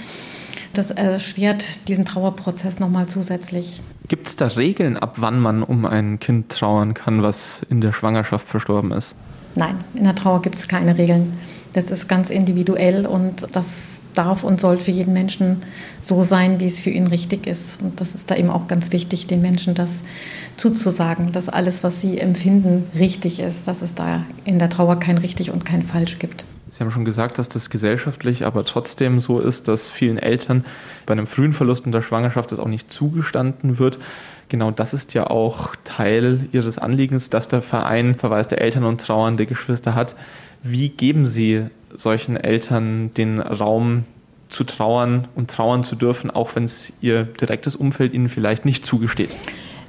Das 0.75 0.91
erschwert 0.91 1.89
diesen 1.89 2.05
Trauerprozess 2.05 2.81
nochmal 2.81 3.07
zusätzlich. 3.07 3.81
Gibt 4.09 4.27
es 4.27 4.37
da 4.37 4.49
Regeln, 4.49 4.97
ab 4.97 5.15
wann 5.17 5.41
man 5.41 5.63
um 5.63 5.87
ein 5.87 6.19
Kind 6.19 6.51
trauern 6.51 6.95
kann, 6.95 7.23
was 7.23 7.63
in 7.71 7.81
der 7.81 7.93
Schwangerschaft 7.93 8.49
verstorben 8.49 8.91
ist? 8.91 9.15
Nein, 9.55 9.77
in 9.95 10.03
der 10.03 10.17
Trauer 10.17 10.43
gibt 10.43 10.57
es 10.57 10.67
keine 10.67 10.99
Regeln. 10.99 11.39
Das 11.75 11.91
ist 11.91 12.09
ganz 12.09 12.29
individuell 12.29 13.07
und 13.07 13.47
das 13.53 14.01
darf 14.15 14.45
und 14.45 14.61
soll 14.61 14.79
für 14.79 14.91
jeden 14.91 15.13
Menschen 15.13 15.59
so 16.01 16.23
sein, 16.23 16.61
wie 16.61 16.67
es 16.67 16.81
für 16.81 16.91
ihn 16.91 17.07
richtig 17.07 17.47
ist. 17.47 17.81
Und 17.81 18.01
das 18.01 18.15
ist 18.15 18.31
da 18.31 18.37
eben 18.37 18.51
auch 18.51 18.67
ganz 18.67 18.93
wichtig, 18.93 19.27
den 19.27 19.43
Menschen 19.43 19.75
das 19.75 20.03
zuzusagen, 20.57 21.33
dass 21.33 21.49
alles, 21.49 21.85
was 21.85 22.01
sie 22.01 22.19
empfinden, 22.19 22.85
richtig 22.99 23.41
ist, 23.41 23.69
dass 23.69 23.83
es 23.83 23.95
da 23.95 24.23
in 24.45 24.59
der 24.59 24.71
Trauer 24.71 24.99
kein 24.99 25.19
richtig 25.19 25.51
und 25.51 25.65
kein 25.65 25.83
falsch 25.83 26.19
gibt. 26.19 26.45
Sie 26.75 26.81
haben 26.81 26.91
schon 26.91 27.05
gesagt, 27.05 27.39
dass 27.39 27.49
das 27.49 27.71
gesellschaftlich 27.71 28.45
aber 28.45 28.65
trotzdem 28.65 29.21
so 29.21 29.39
ist, 29.39 29.69
dass 29.69 29.89
vielen 29.89 30.19
Eltern 30.19 30.65
bei 31.07 31.13
einem 31.13 31.29
frühen 31.29 31.53
Verlust 31.53 31.87
in 31.87 31.93
der 31.93 32.03
Schwangerschaft 32.03 32.51
das 32.51 32.59
auch 32.59 32.67
nicht 32.67 32.93
zugestanden 32.93 33.79
wird. 33.79 34.01
Genau 34.49 34.73
das 34.73 34.93
ist 34.93 35.15
ja 35.15 35.29
auch 35.29 35.77
Teil 35.85 36.49
Ihres 36.51 36.79
Anliegens, 36.79 37.31
dass 37.31 37.47
der 37.47 37.63
Verein 37.63 38.17
Verweis 38.17 38.49
der 38.49 38.61
Eltern 38.61 38.83
und 38.83 39.01
trauernde 39.01 39.47
Geschwister 39.47 39.95
hat. 39.95 40.17
Wie 40.65 40.89
geben 40.89 41.27
Sie 41.27 41.63
solchen 41.95 42.37
Eltern 42.37 43.15
den 43.15 43.39
Raum 43.39 44.03
zu 44.49 44.65
trauern 44.65 45.29
und 45.37 45.53
trauern 45.53 45.85
zu 45.85 45.95
dürfen, 45.95 46.29
auch 46.29 46.57
wenn 46.57 46.65
es 46.65 46.93
ihr 47.01 47.23
direktes 47.23 47.77
Umfeld 47.77 48.13
ihnen 48.13 48.29
vielleicht 48.29 48.65
nicht 48.65 48.85
zugesteht? 48.85 49.31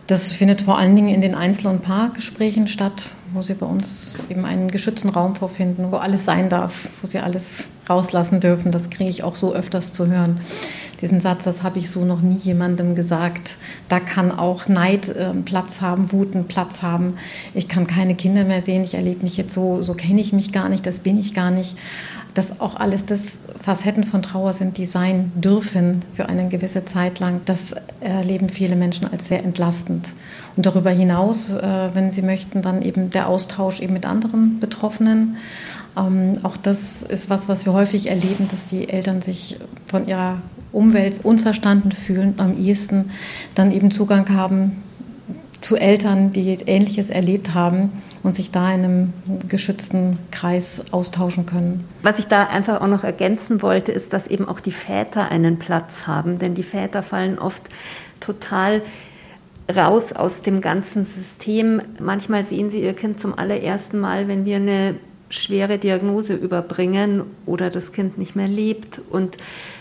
Das 0.07 0.33
findet 0.33 0.61
vor 0.61 0.77
allen 0.77 0.95
Dingen 0.95 1.09
in 1.09 1.21
den 1.21 1.33
Einzel- 1.33 1.67
und 1.67 1.81
Paargesprächen 1.81 2.67
statt, 2.67 3.09
wo 3.33 3.41
sie 3.41 3.55
bei 3.55 3.65
uns 3.65 4.25
eben 4.29 4.45
einen 4.45 4.69
geschützten 4.69 5.09
Raum 5.09 5.35
vorfinden, 5.35 5.91
wo 5.91 5.95
alles 5.95 6.25
sein 6.25 6.47
darf, 6.47 6.89
wo 7.01 7.07
sie 7.07 7.17
alles 7.17 7.69
rauslassen 7.89 8.39
dürfen. 8.39 8.71
Das 8.71 8.91
kriege 8.91 9.09
ich 9.09 9.23
auch 9.23 9.35
so 9.35 9.53
öfters 9.53 9.91
zu 9.91 10.05
hören. 10.05 10.41
Diesen 11.01 11.21
Satz, 11.21 11.43
das 11.43 11.63
habe 11.63 11.79
ich 11.79 11.89
so 11.89 12.05
noch 12.05 12.21
nie 12.21 12.37
jemandem 12.37 12.93
gesagt. 12.93 13.57
Da 13.89 13.99
kann 13.99 14.31
auch 14.31 14.67
Neid 14.67 15.09
äh, 15.09 15.33
Platz 15.43 15.81
haben, 15.81 16.11
Wuten 16.11 16.45
Platz 16.45 16.83
haben. 16.83 17.15
Ich 17.53 17.67
kann 17.67 17.87
keine 17.87 18.15
Kinder 18.15 18.45
mehr 18.45 18.61
sehen. 18.61 18.83
Ich 18.83 18.93
erlebe 18.93 19.23
mich 19.23 19.37
jetzt 19.37 19.53
so, 19.53 19.81
so 19.81 19.95
kenne 19.95 20.21
ich 20.21 20.33
mich 20.33 20.51
gar 20.51 20.69
nicht, 20.69 20.85
das 20.85 20.99
bin 20.99 21.19
ich 21.19 21.33
gar 21.33 21.51
nicht 21.51 21.75
dass 22.35 22.59
auch 22.59 22.75
alles 22.75 23.05
das 23.05 23.21
Facetten 23.61 24.03
von 24.03 24.21
Trauer 24.21 24.53
sind, 24.53 24.77
die 24.77 24.85
sein 24.85 25.31
dürfen 25.35 26.03
für 26.15 26.27
eine 26.27 26.47
gewisse 26.49 26.85
Zeit 26.85 27.19
lang. 27.19 27.41
Das 27.45 27.73
erleben 28.01 28.49
viele 28.49 28.75
Menschen 28.75 29.11
als 29.11 29.27
sehr 29.27 29.43
entlastend. 29.43 30.09
Und 30.55 30.65
darüber 30.65 30.91
hinaus, 30.91 31.49
äh, 31.49 31.89
wenn 31.93 32.11
sie 32.11 32.21
möchten, 32.21 32.61
dann 32.61 32.81
eben 32.81 33.09
der 33.09 33.27
Austausch 33.27 33.79
eben 33.79 33.93
mit 33.93 34.05
anderen 34.05 34.59
Betroffenen. 34.59 35.37
Ähm, 35.97 36.33
auch 36.43 36.57
das 36.57 37.03
ist 37.03 37.29
was, 37.29 37.47
was 37.47 37.65
wir 37.65 37.73
häufig 37.73 38.09
erleben, 38.09 38.47
dass 38.49 38.67
die 38.67 38.89
Eltern 38.89 39.21
sich 39.21 39.57
von 39.87 40.07
ihrer 40.07 40.37
Umwelt 40.73 41.23
unverstanden 41.23 41.93
fühlen, 41.93 42.35
am 42.37 42.57
ehesten 42.57 43.11
dann 43.55 43.71
eben 43.71 43.91
Zugang 43.91 44.29
haben 44.29 44.83
zu 45.61 45.77
Eltern, 45.77 46.33
die 46.33 46.57
Ähnliches 46.65 47.09
erlebt 47.09 47.53
haben 47.53 47.91
und 48.25 48.35
sich 48.35 48.49
da 48.49 48.73
in 48.73 48.83
einem 48.83 49.13
geschützten 49.47 50.17
Kreis 50.31 50.85
austauschen 50.89 51.45
können. 51.45 51.87
Was 52.01 52.17
ich 52.17 52.25
da 52.25 52.45
einfach 52.47 52.81
auch 52.81 52.87
noch 52.87 53.03
ergänzen 53.03 53.61
wollte, 53.61 53.91
ist, 53.91 54.13
dass 54.13 54.25
eben 54.25 54.47
auch 54.47 54.59
die 54.59 54.71
Väter 54.71 55.29
einen 55.29 55.59
Platz 55.59 56.07
haben, 56.07 56.39
denn 56.39 56.55
die 56.55 56.63
Väter 56.63 57.03
fallen 57.03 57.37
oft 57.37 57.61
total 58.19 58.81
raus 59.73 60.11
aus 60.11 60.41
dem 60.41 60.61
ganzen 60.61 61.05
System. 61.05 61.83
Manchmal 61.99 62.43
sehen 62.43 62.71
sie 62.71 62.81
ihr 62.81 62.93
Kind 62.93 63.21
zum 63.21 63.37
allerersten 63.37 63.99
Mal, 63.99 64.27
wenn 64.27 64.43
wir 64.43 64.55
eine 64.55 64.95
schwere 65.29 65.77
Diagnose 65.77 66.33
überbringen 66.33 67.21
oder 67.45 67.69
das 67.69 67.91
Kind 67.91 68.17
nicht 68.17 68.35
mehr 68.35 68.47
lebt 68.47 69.01
und 69.11 69.37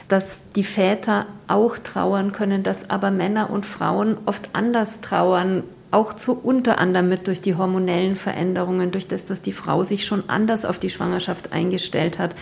dass 0.08 0.40
die 0.54 0.64
Väter 0.64 1.24
auch 1.48 1.78
trauern 1.78 2.32
können, 2.32 2.62
dass 2.62 2.90
aber 2.90 3.10
Männer 3.10 3.48
und 3.48 3.64
Frauen 3.64 4.18
oft 4.26 4.50
anders 4.52 5.00
trauern, 5.00 5.62
auch 5.94 6.14
zu 6.14 6.32
unter 6.32 6.78
anderem 6.78 7.08
mit 7.08 7.26
durch 7.28 7.40
die 7.40 7.54
hormonellen 7.54 8.16
Veränderungen, 8.16 8.90
durch 8.90 9.06
das, 9.06 9.24
dass 9.24 9.42
die 9.42 9.52
Frau 9.52 9.84
sich 9.84 10.04
schon 10.04 10.28
anders 10.28 10.64
auf 10.64 10.78
die 10.78 10.90
Schwangerschaft 10.90 11.52
eingestellt 11.52 12.18
hat 12.18 12.34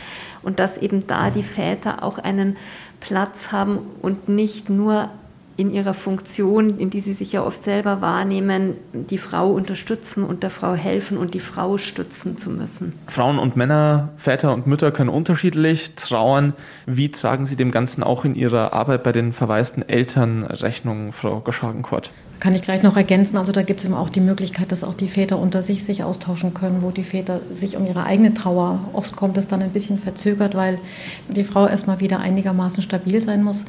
und 0.42 0.58
dass 0.58 0.78
eben 0.78 1.06
da 1.06 1.30
die 1.30 1.42
Väter 1.42 2.02
auch 2.02 2.18
einen 2.18 2.56
Platz 3.00 3.52
haben 3.52 3.78
und 4.00 4.28
nicht 4.28 4.70
nur 4.70 5.10
in 5.56 5.72
ihrer 5.72 5.94
Funktion, 5.94 6.78
in 6.78 6.90
die 6.90 7.00
sie 7.00 7.12
sich 7.12 7.32
ja 7.32 7.44
oft 7.44 7.62
selber 7.62 8.00
wahrnehmen, 8.00 8.74
die 8.92 9.18
Frau 9.18 9.50
unterstützen 9.50 10.24
und 10.24 10.42
der 10.42 10.50
Frau 10.50 10.74
helfen 10.74 11.18
und 11.18 11.34
die 11.34 11.40
Frau 11.40 11.78
stützen 11.78 12.38
zu 12.38 12.50
müssen. 12.50 12.94
Frauen 13.06 13.38
und 13.38 13.56
Männer, 13.56 14.10
Väter 14.16 14.54
und 14.54 14.66
Mütter 14.66 14.90
können 14.92 15.10
unterschiedlich 15.10 15.94
trauern. 15.94 16.54
Wie 16.86 17.10
tragen 17.10 17.46
Sie 17.46 17.56
dem 17.56 17.70
Ganzen 17.70 18.02
auch 18.02 18.24
in 18.24 18.34
Ihrer 18.34 18.72
Arbeit 18.72 19.02
bei 19.02 19.12
den 19.12 19.32
verwaisten 19.32 19.86
Eltern 19.86 20.44
Rechnung, 20.44 21.12
Frau 21.12 21.40
Geschagenkort? 21.40 22.10
Kann 22.42 22.56
ich 22.56 22.62
gleich 22.62 22.82
noch 22.82 22.96
ergänzen. 22.96 23.36
Also 23.36 23.52
da 23.52 23.62
gibt 23.62 23.78
es 23.78 23.86
eben 23.86 23.94
auch 23.94 24.08
die 24.08 24.20
Möglichkeit, 24.20 24.72
dass 24.72 24.82
auch 24.82 24.94
die 24.94 25.06
Väter 25.06 25.38
unter 25.38 25.62
sich 25.62 25.84
sich 25.84 26.02
austauschen 26.02 26.54
können, 26.54 26.82
wo 26.82 26.90
die 26.90 27.04
Väter 27.04 27.40
sich 27.52 27.76
um 27.76 27.86
ihre 27.86 28.02
eigene 28.02 28.34
Trauer, 28.34 28.80
oft 28.94 29.14
kommt 29.14 29.38
es 29.38 29.46
dann 29.46 29.62
ein 29.62 29.70
bisschen 29.70 29.96
verzögert, 29.96 30.56
weil 30.56 30.80
die 31.28 31.44
Frau 31.44 31.68
erstmal 31.68 32.00
wieder 32.00 32.18
einigermaßen 32.18 32.82
stabil 32.82 33.20
sein 33.20 33.44
muss, 33.44 33.64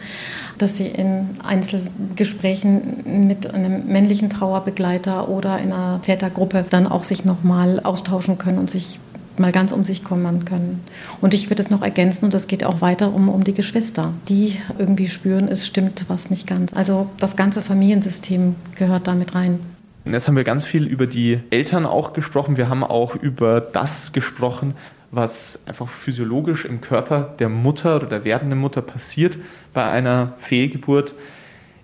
dass 0.58 0.78
sie 0.78 0.88
in 0.88 1.30
Einzelgesprächen 1.84 3.28
mit 3.28 3.54
einem 3.54 3.88
männlichen 3.88 4.30
Trauerbegleiter 4.30 5.30
oder 5.30 5.60
in 5.60 5.72
einer 5.72 6.00
Vätergruppe 6.04 6.66
dann 6.70 6.88
auch 6.88 7.04
sich 7.04 7.26
nochmal 7.26 7.80
austauschen 7.80 8.38
können 8.38 8.58
und 8.58 8.70
sich 8.70 9.00
mal 9.38 9.52
ganz 9.52 9.72
um 9.72 9.84
sich 9.84 10.04
kümmern 10.04 10.46
können. 10.46 10.82
Und 11.20 11.34
ich 11.34 11.50
würde 11.50 11.62
es 11.62 11.70
noch 11.70 11.82
ergänzen, 11.82 12.26
und 12.26 12.34
das 12.34 12.48
geht 12.48 12.64
auch 12.64 12.82
weiter 12.82 13.14
um, 13.14 13.30
um 13.30 13.44
die 13.44 13.54
Geschwister, 13.54 14.14
die 14.30 14.58
irgendwie 14.78 15.08
spüren, 15.08 15.48
es 15.48 15.66
stimmt 15.66 16.06
was 16.08 16.30
nicht 16.30 16.46
ganz. 16.46 16.72
Also 16.74 17.10
das 17.20 17.36
ganze 17.36 17.62
Familiensystem 17.62 18.56
gehört 18.76 19.08
damit 19.08 19.34
rein. 19.34 19.60
Jetzt 20.06 20.28
haben 20.28 20.36
wir 20.36 20.44
ganz 20.44 20.66
viel 20.66 20.86
über 20.86 21.08
die 21.08 21.40
Eltern 21.50 21.86
auch 21.86 22.14
gesprochen. 22.14 22.58
Wir 22.58 22.70
haben 22.70 22.84
auch 22.84 23.16
über 23.16 23.62
das 23.62 24.12
gesprochen, 24.12 24.76
was 25.12 25.60
einfach 25.66 25.88
physiologisch 25.88 26.66
im 26.66 26.82
Körper 26.82 27.34
der 27.40 27.48
Mutter 27.48 27.96
oder 27.96 28.08
der 28.08 28.24
werdenden 28.26 28.60
Mutter 28.60 28.82
passiert 28.82 29.38
bei 29.74 29.84
einer 29.84 30.34
Fehlgeburt. 30.40 31.14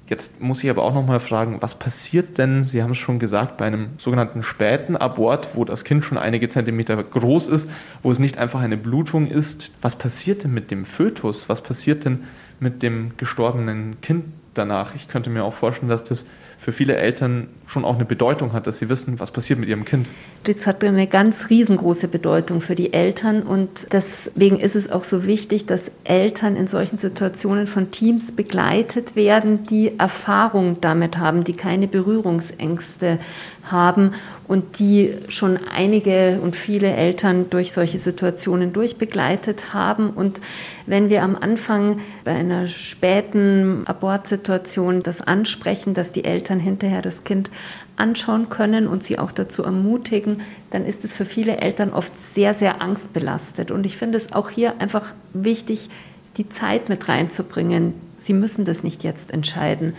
Jetzt 0.10 0.42
muss 0.42 0.63
ich 0.63 0.70
aber 0.72 0.84
auch 0.84 0.94
noch 0.96 1.06
mal 1.06 1.20
fragen, 1.20 1.58
was 1.62 1.75
passiert 1.75 2.39
denn, 2.39 2.63
Sie 2.63 2.82
haben 2.82 2.94
es 2.94 2.98
schon 2.98 3.20
gesagt, 3.20 3.58
bei 3.58 3.66
einem 3.66 3.89
sogenannten 4.00 4.42
späten 4.42 4.98
Abort, 4.98 5.50
wo 5.54 5.66
das 5.66 5.84
Kind 5.84 6.04
schon 6.04 6.18
einige 6.18 6.50
Zentimeter 6.50 7.01
groß 7.01 7.48
ist, 7.48 7.70
wo 8.01 8.12
es 8.12 8.18
nicht 8.18 8.39
einfach 8.39 8.60
eine 8.60 8.75
Blutung 8.75 9.28
ist. 9.28 9.72
Was 9.84 9.96
passiert 9.96 10.44
denn 10.44 10.54
mit 10.54 10.72
dem 10.72 10.86
Fötus? 10.86 11.48
Was 11.48 11.62
passiert 11.62 12.06
denn 12.06 12.24
mit 12.60 12.82
dem 12.82 13.12
gestorbenen 13.18 14.01
Kind 14.01 14.25
danach? 14.53 14.96
Ich 14.96 15.08
könnte 15.08 15.29
mir 15.29 15.44
auch 15.44 15.53
vorstellen, 15.53 15.89
dass 15.89 16.03
das 16.03 16.25
für 16.60 16.74
viele 16.74 16.98
Eltern 16.98 17.48
schon 17.68 17.86
auch 17.86 17.96
eine 17.96 18.03
Bedeutung 18.03 18.51
hat, 18.51 18.68
dass 18.68 18.79
sie 18.79 18.89
wissen, 18.89 19.20
was 19.20 19.32
passiert 19.32 19.60
mit 19.60 19.70
ihrem 19.70 19.86
Kind. 19.86 20.12
Das 20.44 20.68
hat 20.68 20.84
eine 20.84 21.08
ganz 21.08 21.50
riesengroße 21.50 22.10
Bedeutung 22.10 22.60
für 22.60 22.75
die 22.75 22.91
Eltern 22.91 23.44
und 23.44 23.88
deswegen 23.94 24.60
ist 24.60 24.75
es 24.75 24.91
auch 24.91 25.06
so 25.06 25.25
wichtig, 25.25 25.68
dass 25.68 25.89
Eltern 26.03 26.58
in 26.58 26.68
solchen 26.68 26.98
Situationen 26.98 27.65
von 27.65 27.91
Teams 27.91 28.34
begleitet 28.34 29.15
werden, 29.15 29.63
die 29.63 29.98
Erfahrung 29.98 30.82
damit 30.82 31.18
haben, 31.18 31.46
die 31.46 31.53
keine 31.53 31.88
Berührungsängste 31.88 33.20
haben 33.63 34.13
und 34.48 34.80
die 34.80 35.16
schon 35.28 35.58
einige 35.58 36.39
und 36.42 36.56
viele 36.56 36.92
Eltern 36.92 37.50
durch 37.50 37.72
solche 37.72 38.00
Situationen 38.00 38.74
durchbegleitet 38.74 39.74
haben. 39.74 40.10
Und 40.10 40.39
wenn 40.86 41.10
wir 41.10 41.24
am 41.24 41.36
Anfang 41.36 42.00
bei 42.24 42.32
einer 42.32 42.68
späten 42.68 43.84
Abortsituation 43.86 45.04
das 45.04 45.22
ansprechen, 45.22 45.94
dass 45.94 46.12
die 46.12 46.25
Eltern 46.25 46.60
hinterher 46.60 47.01
das 47.01 47.24
Kind 47.24 47.50
anschauen 47.96 48.50
können 48.50 48.88
und 48.88 49.04
sie 49.04 49.20
auch 49.20 49.32
dazu 49.32 49.63
ermutigen, 49.63 50.42
dann 50.72 50.86
ist 50.86 51.04
es 51.04 51.13
für 51.13 51.25
viele 51.25 51.58
Eltern 51.58 51.92
oft 51.92 52.20
sehr, 52.20 52.54
sehr 52.54 52.82
angstbelastet. 52.82 53.72
Und 53.72 53.86
ich 53.86 53.98
finde 53.98 54.18
es 54.18 54.34
auch 54.34 54.50
hier 54.50 54.80
einfach 54.80 55.13
wichtig, 55.34 55.89
die 56.38 56.50
Zeit 56.50 56.89
mit 56.89 57.08
reinzubringen. 57.08 57.94
Sie 58.18 58.34
müssen 58.34 58.66
das 58.66 58.84
nicht 58.84 59.04
jetzt 59.04 59.32
entscheiden 59.32 59.94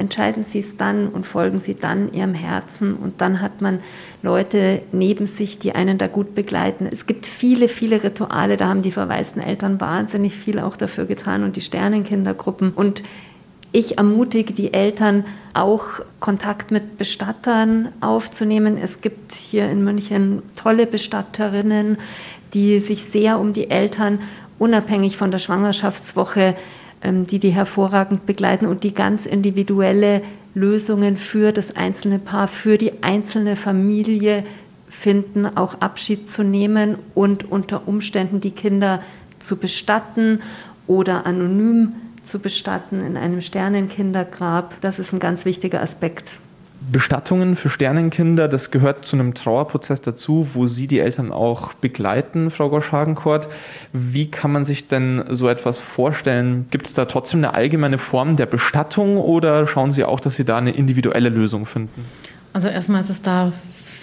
entscheiden 0.00 0.42
Sie 0.42 0.58
es 0.58 0.76
dann 0.76 1.08
und 1.08 1.26
folgen 1.26 1.58
Sie 1.58 1.74
dann 1.74 2.12
Ihrem 2.12 2.34
Herzen. 2.34 2.94
Und 2.94 3.20
dann 3.20 3.40
hat 3.40 3.60
man 3.60 3.80
Leute 4.22 4.82
neben 4.90 5.26
sich, 5.26 5.58
die 5.58 5.74
einen 5.74 5.98
da 5.98 6.08
gut 6.08 6.34
begleiten. 6.34 6.88
Es 6.90 7.06
gibt 7.06 7.26
viele, 7.26 7.68
viele 7.68 8.02
Rituale, 8.02 8.56
da 8.56 8.68
haben 8.68 8.82
die 8.82 8.92
verwaisten 8.92 9.40
Eltern 9.40 9.80
wahnsinnig 9.80 10.34
viel 10.34 10.58
auch 10.58 10.76
dafür 10.76 11.04
getan 11.04 11.44
und 11.44 11.54
die 11.54 11.60
Sternenkindergruppen. 11.60 12.72
Und 12.72 13.02
ich 13.72 13.98
ermutige 13.98 14.52
die 14.52 14.72
Eltern 14.72 15.24
auch 15.54 15.84
Kontakt 16.18 16.70
mit 16.70 16.98
Bestattern 16.98 17.88
aufzunehmen. 18.00 18.78
Es 18.82 19.00
gibt 19.00 19.32
hier 19.32 19.70
in 19.70 19.84
München 19.84 20.42
tolle 20.56 20.86
Bestatterinnen, 20.86 21.98
die 22.52 22.80
sich 22.80 23.04
sehr 23.04 23.38
um 23.38 23.52
die 23.52 23.70
Eltern 23.70 24.20
unabhängig 24.58 25.16
von 25.16 25.30
der 25.30 25.38
Schwangerschaftswoche 25.38 26.56
die 27.02 27.38
die 27.38 27.50
hervorragend 27.50 28.26
begleiten 28.26 28.66
und 28.66 28.84
die 28.84 28.92
ganz 28.92 29.26
individuelle 29.26 30.22
Lösungen 30.54 31.16
für 31.16 31.52
das 31.52 31.74
einzelne 31.74 32.18
Paar, 32.18 32.48
für 32.48 32.76
die 32.76 33.02
einzelne 33.02 33.56
Familie 33.56 34.44
finden, 34.88 35.46
auch 35.46 35.80
Abschied 35.80 36.30
zu 36.30 36.42
nehmen 36.42 36.98
und 37.14 37.50
unter 37.50 37.88
Umständen 37.88 38.40
die 38.40 38.50
Kinder 38.50 39.02
zu 39.38 39.56
bestatten 39.56 40.40
oder 40.86 41.24
anonym 41.24 41.92
zu 42.26 42.38
bestatten 42.38 43.04
in 43.04 43.16
einem 43.16 43.40
Sternenkindergrab. 43.40 44.76
Das 44.80 44.98
ist 44.98 45.12
ein 45.12 45.20
ganz 45.20 45.44
wichtiger 45.44 45.80
Aspekt 45.80 46.32
Bestattungen 46.80 47.56
für 47.56 47.68
Sternenkinder, 47.68 48.48
das 48.48 48.70
gehört 48.70 49.04
zu 49.04 49.16
einem 49.16 49.34
Trauerprozess 49.34 50.00
dazu, 50.00 50.48
wo 50.54 50.66
Sie 50.66 50.86
die 50.86 50.98
Eltern 50.98 51.30
auch 51.30 51.74
begleiten, 51.74 52.50
Frau 52.50 52.70
Gosch-Hagenkort. 52.70 53.48
Wie 53.92 54.30
kann 54.30 54.50
man 54.50 54.64
sich 54.64 54.88
denn 54.88 55.22
so 55.28 55.48
etwas 55.48 55.78
vorstellen? 55.78 56.66
Gibt 56.70 56.86
es 56.86 56.94
da 56.94 57.04
trotzdem 57.04 57.40
eine 57.40 57.54
allgemeine 57.54 57.98
Form 57.98 58.36
der 58.36 58.46
Bestattung 58.46 59.18
oder 59.18 59.66
schauen 59.66 59.92
Sie 59.92 60.04
auch, 60.04 60.20
dass 60.20 60.36
Sie 60.36 60.44
da 60.44 60.56
eine 60.56 60.70
individuelle 60.70 61.28
Lösung 61.28 61.66
finden? 61.66 62.04
Also 62.52 62.68
erstmal 62.68 63.02
ist 63.02 63.10
es 63.10 63.20
da 63.22 63.52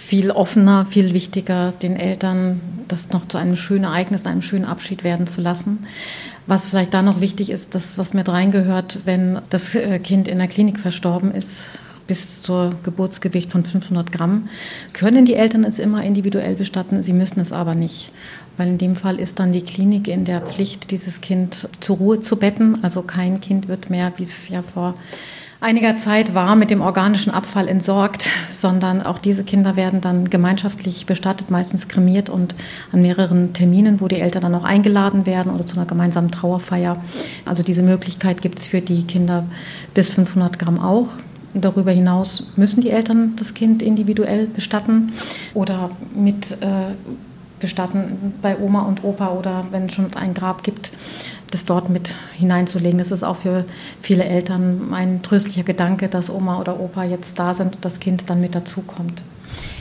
viel 0.08 0.30
offener, 0.30 0.86
viel 0.86 1.12
wichtiger, 1.12 1.72
den 1.82 1.96
Eltern 1.96 2.60
das 2.86 3.10
noch 3.10 3.28
zu 3.28 3.36
einem 3.36 3.56
schönen 3.56 3.84
Ereignis, 3.84 4.26
einem 4.26 4.40
schönen 4.40 4.64
Abschied 4.64 5.04
werden 5.04 5.26
zu 5.26 5.42
lassen. 5.42 5.80
Was 6.46 6.68
vielleicht 6.68 6.94
da 6.94 7.02
noch 7.02 7.20
wichtig 7.20 7.50
ist, 7.50 7.74
das, 7.74 7.98
was 7.98 8.14
mit 8.14 8.28
reingehört, 8.28 9.00
wenn 9.04 9.40
das 9.50 9.74
äh, 9.74 9.98
Kind 9.98 10.26
in 10.26 10.38
der 10.38 10.48
Klinik 10.48 10.78
verstorben 10.78 11.30
ist, 11.30 11.68
bis 12.08 12.42
zur 12.42 12.72
Geburtsgewicht 12.82 13.52
von 13.52 13.64
500 13.64 14.10
Gramm. 14.10 14.48
Können 14.92 15.24
die 15.24 15.34
Eltern 15.34 15.62
es 15.62 15.78
immer 15.78 16.02
individuell 16.02 16.56
bestatten, 16.56 17.02
sie 17.02 17.12
müssen 17.12 17.38
es 17.38 17.52
aber 17.52 17.76
nicht. 17.76 18.10
Weil 18.56 18.68
in 18.68 18.78
dem 18.78 18.96
Fall 18.96 19.20
ist 19.20 19.38
dann 19.38 19.52
die 19.52 19.62
Klinik 19.62 20.08
in 20.08 20.24
der 20.24 20.40
Pflicht, 20.40 20.90
dieses 20.90 21.20
Kind 21.20 21.68
zur 21.78 21.98
Ruhe 21.98 22.20
zu 22.20 22.36
betten. 22.36 22.82
Also 22.82 23.02
kein 23.02 23.38
Kind 23.38 23.68
wird 23.68 23.88
mehr, 23.88 24.12
wie 24.16 24.24
es 24.24 24.48
ja 24.48 24.62
vor 24.62 24.94
einiger 25.60 25.96
Zeit 25.96 26.34
war, 26.34 26.56
mit 26.56 26.70
dem 26.70 26.80
organischen 26.80 27.32
Abfall 27.32 27.68
entsorgt, 27.68 28.28
sondern 28.50 29.02
auch 29.02 29.18
diese 29.18 29.44
Kinder 29.44 29.76
werden 29.76 30.00
dann 30.00 30.30
gemeinschaftlich 30.30 31.06
bestattet, 31.06 31.50
meistens 31.50 31.88
kremiert 31.88 32.28
und 32.30 32.54
an 32.92 33.02
mehreren 33.02 33.52
Terminen, 33.52 34.00
wo 34.00 34.08
die 34.08 34.20
Eltern 34.20 34.42
dann 34.42 34.54
auch 34.54 34.64
eingeladen 34.64 35.26
werden 35.26 35.52
oder 35.52 35.66
zu 35.66 35.76
einer 35.76 35.86
gemeinsamen 35.86 36.30
Trauerfeier. 36.30 37.02
Also 37.44 37.62
diese 37.62 37.82
Möglichkeit 37.82 38.42
gibt 38.42 38.60
es 38.60 38.66
für 38.66 38.80
die 38.80 39.04
Kinder 39.04 39.44
bis 39.94 40.10
500 40.10 40.58
Gramm 40.58 40.80
auch. 40.80 41.08
Darüber 41.54 41.92
hinaus 41.92 42.52
müssen 42.56 42.82
die 42.82 42.90
Eltern 42.90 43.34
das 43.36 43.54
Kind 43.54 43.82
individuell 43.82 44.46
bestatten 44.46 45.12
oder 45.54 45.90
mit 46.14 46.52
äh, 46.60 46.92
bestatten 47.58 48.34
bei 48.40 48.58
Oma 48.58 48.82
und 48.82 49.04
Opa 49.04 49.30
oder 49.30 49.66
wenn 49.70 49.86
es 49.86 49.94
schon 49.94 50.14
ein 50.14 50.34
Grab 50.34 50.62
gibt, 50.62 50.92
das 51.50 51.64
dort 51.64 51.88
mit 51.90 52.14
hineinzulegen. 52.34 52.98
Das 52.98 53.10
ist 53.10 53.22
auch 53.22 53.36
für 53.36 53.64
viele 54.00 54.24
Eltern 54.24 54.92
ein 54.92 55.22
tröstlicher 55.22 55.64
Gedanke, 55.64 56.08
dass 56.08 56.30
Oma 56.30 56.60
oder 56.60 56.78
Opa 56.78 57.04
jetzt 57.04 57.38
da 57.38 57.54
sind 57.54 57.76
und 57.76 57.84
das 57.84 58.00
Kind 58.00 58.28
dann 58.30 58.40
mit 58.40 58.54
dazukommt. 58.54 59.22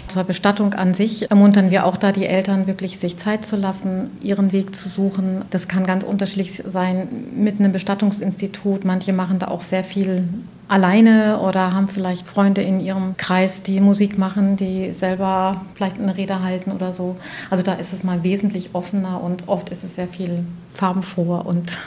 Zur 0.07 0.23
Bestattung 0.23 0.73
an 0.73 0.93
sich 0.93 1.29
ermuntern 1.29 1.69
wir 1.69 1.85
auch 1.85 1.97
da 1.97 2.11
die 2.11 2.25
Eltern 2.25 2.65
wirklich, 2.65 2.97
sich 2.97 3.17
Zeit 3.17 3.45
zu 3.45 3.55
lassen, 3.55 4.09
ihren 4.21 4.51
Weg 4.51 4.75
zu 4.75 4.87
suchen. 4.87 5.43
Das 5.49 5.67
kann 5.67 5.85
ganz 5.85 6.03
unterschiedlich 6.03 6.63
sein 6.65 7.07
mit 7.35 7.59
einem 7.59 7.73
Bestattungsinstitut. 7.73 8.85
Manche 8.85 9.11
machen 9.11 9.39
da 9.39 9.47
auch 9.49 9.63
sehr 9.63 9.83
viel 9.83 10.23
alleine 10.67 11.39
oder 11.39 11.73
haben 11.73 11.89
vielleicht 11.89 12.27
Freunde 12.27 12.61
in 12.61 12.79
ihrem 12.79 13.15
Kreis, 13.17 13.63
die 13.63 13.79
Musik 13.79 14.17
machen, 14.17 14.55
die 14.55 14.91
selber 14.91 15.61
vielleicht 15.75 15.99
eine 15.99 16.15
Rede 16.15 16.41
halten 16.41 16.71
oder 16.71 16.93
so. 16.93 17.17
Also 17.49 17.63
da 17.63 17.73
ist 17.73 17.93
es 17.93 18.03
mal 18.03 18.23
wesentlich 18.23 18.71
offener 18.73 19.21
und 19.21 19.47
oft 19.47 19.69
ist 19.69 19.83
es 19.83 19.95
sehr 19.95 20.07
viel 20.07 20.45
farbenfroher 20.71 21.45
und 21.45 21.77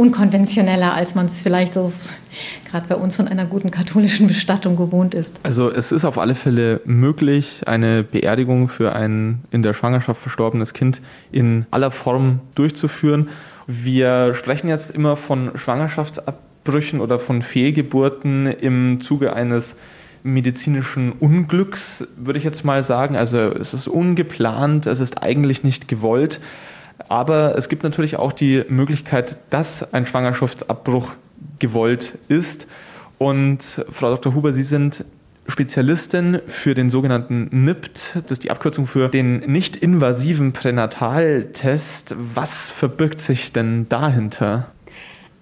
unkonventioneller, 0.00 0.94
als 0.94 1.14
man 1.14 1.26
es 1.26 1.42
vielleicht 1.42 1.74
so 1.74 1.92
gerade 2.70 2.86
bei 2.88 2.94
uns 2.94 3.16
von 3.16 3.28
einer 3.28 3.44
guten 3.44 3.70
katholischen 3.70 4.28
Bestattung 4.28 4.76
gewohnt 4.76 5.12
ist. 5.12 5.38
Also 5.42 5.70
es 5.70 5.92
ist 5.92 6.06
auf 6.06 6.16
alle 6.16 6.34
Fälle 6.34 6.80
möglich, 6.86 7.62
eine 7.66 8.02
Beerdigung 8.02 8.68
für 8.68 8.94
ein 8.94 9.40
in 9.50 9.62
der 9.62 9.74
Schwangerschaft 9.74 10.22
verstorbenes 10.22 10.72
Kind 10.72 11.02
in 11.30 11.66
aller 11.70 11.90
Form 11.90 12.40
durchzuführen. 12.54 13.28
Wir 13.66 14.32
sprechen 14.34 14.68
jetzt 14.68 14.90
immer 14.90 15.16
von 15.16 15.50
Schwangerschaftsabbrüchen 15.54 17.00
oder 17.00 17.18
von 17.18 17.42
Fehlgeburten 17.42 18.46
im 18.46 19.02
Zuge 19.02 19.34
eines 19.34 19.76
medizinischen 20.22 21.12
Unglücks, 21.12 22.08
würde 22.16 22.38
ich 22.38 22.44
jetzt 22.44 22.64
mal 22.64 22.82
sagen. 22.82 23.16
Also 23.16 23.38
es 23.38 23.74
ist 23.74 23.86
ungeplant, 23.86 24.86
es 24.86 25.00
ist 25.00 25.22
eigentlich 25.22 25.62
nicht 25.62 25.88
gewollt. 25.88 26.40
Aber 27.08 27.56
es 27.56 27.68
gibt 27.68 27.82
natürlich 27.82 28.16
auch 28.16 28.32
die 28.32 28.64
Möglichkeit, 28.68 29.36
dass 29.50 29.92
ein 29.92 30.06
Schwangerschaftsabbruch 30.06 31.12
gewollt 31.58 32.18
ist. 32.28 32.66
Und 33.18 33.84
Frau 33.90 34.10
Dr. 34.10 34.34
Huber, 34.34 34.52
Sie 34.52 34.62
sind 34.62 35.04
Spezialistin 35.50 36.40
für 36.46 36.74
den 36.74 36.90
sogenannten 36.90 37.48
NIPT, 37.64 38.16
das 38.22 38.32
ist 38.32 38.44
die 38.44 38.50
Abkürzung 38.50 38.86
für 38.86 39.08
den 39.08 39.40
nicht-invasiven 39.40 40.52
Pränataltest. 40.52 42.14
Was 42.34 42.70
verbirgt 42.70 43.20
sich 43.20 43.52
denn 43.52 43.88
dahinter? 43.88 44.68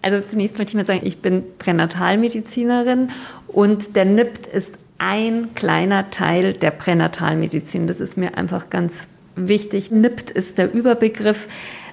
Also 0.01 0.21
zunächst 0.27 0.57
möchte 0.59 0.71
ich 0.71 0.77
mal 0.77 0.85
sagen, 0.85 1.01
ich 1.03 1.19
bin 1.19 1.43
Pränatalmedizinerin 1.59 3.11
und 3.49 3.97
der 3.97 4.05
NIPT 4.05 4.47
ist 4.47 4.79
ein 4.99 5.55
kleiner 5.55 6.11
Teil 6.11 6.55
der 6.55 6.71
Pränatalmedizin. 6.71 7.87
Das 7.87 8.01
ist 8.01 8.17
mir 8.17 8.37
einfach 8.37 8.71
ganz 8.71 9.09
wichtig. 9.47 9.91
NIPT 9.91 10.31
ist 10.31 10.59
der 10.59 10.73
Überbegriff 10.73 11.49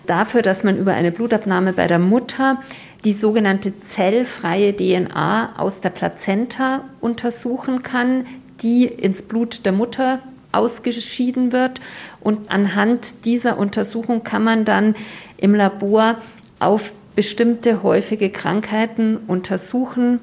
dafür, 0.08 0.42
dass 0.42 0.64
man 0.64 0.78
über 0.78 0.94
eine 0.94 1.12
Blutabnahme 1.12 1.74
bei 1.74 1.88
der 1.88 2.00
Mutter 2.00 2.62
die 3.04 3.14
sogenannte 3.14 3.80
zellfreie 3.82 4.76
DNA 4.76 5.60
aus 5.60 5.82
der 5.82 5.92
Plazenta 5.92 6.82
untersuchen 7.02 7.84
kann, 7.84 8.26
die 8.62 8.86
ins 8.86 9.22
Blut 9.22 9.66
der 9.66 9.74
Mutter 9.74 10.20
ausgeschieden 10.52 11.52
wird. 11.52 11.82
Und 12.22 12.50
anhand 12.50 13.26
dieser 13.26 13.58
Untersuchung 13.60 14.24
kann 14.24 14.44
man 14.44 14.66
dann 14.66 14.96
im 15.38 15.54
Labor 15.54 16.16
auf 16.60 16.94
bestimmte 17.16 17.84
häufige 17.84 18.30
Krankheiten 18.30 19.18
untersuchen, 19.28 20.20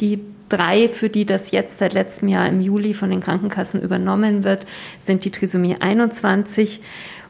die 0.00 0.20
drei, 0.50 0.88
für 0.88 1.08
die 1.08 1.24
das 1.24 1.50
jetzt 1.50 1.78
seit 1.78 1.94
letztem 1.94 2.28
Jahr 2.28 2.46
im 2.46 2.60
Juli 2.60 2.92
von 2.92 3.08
den 3.10 3.20
Krankenkassen 3.20 3.80
übernommen 3.80 4.44
wird, 4.44 4.66
sind 5.00 5.24
die 5.24 5.30
Trisomie 5.30 5.76
21 5.80 6.80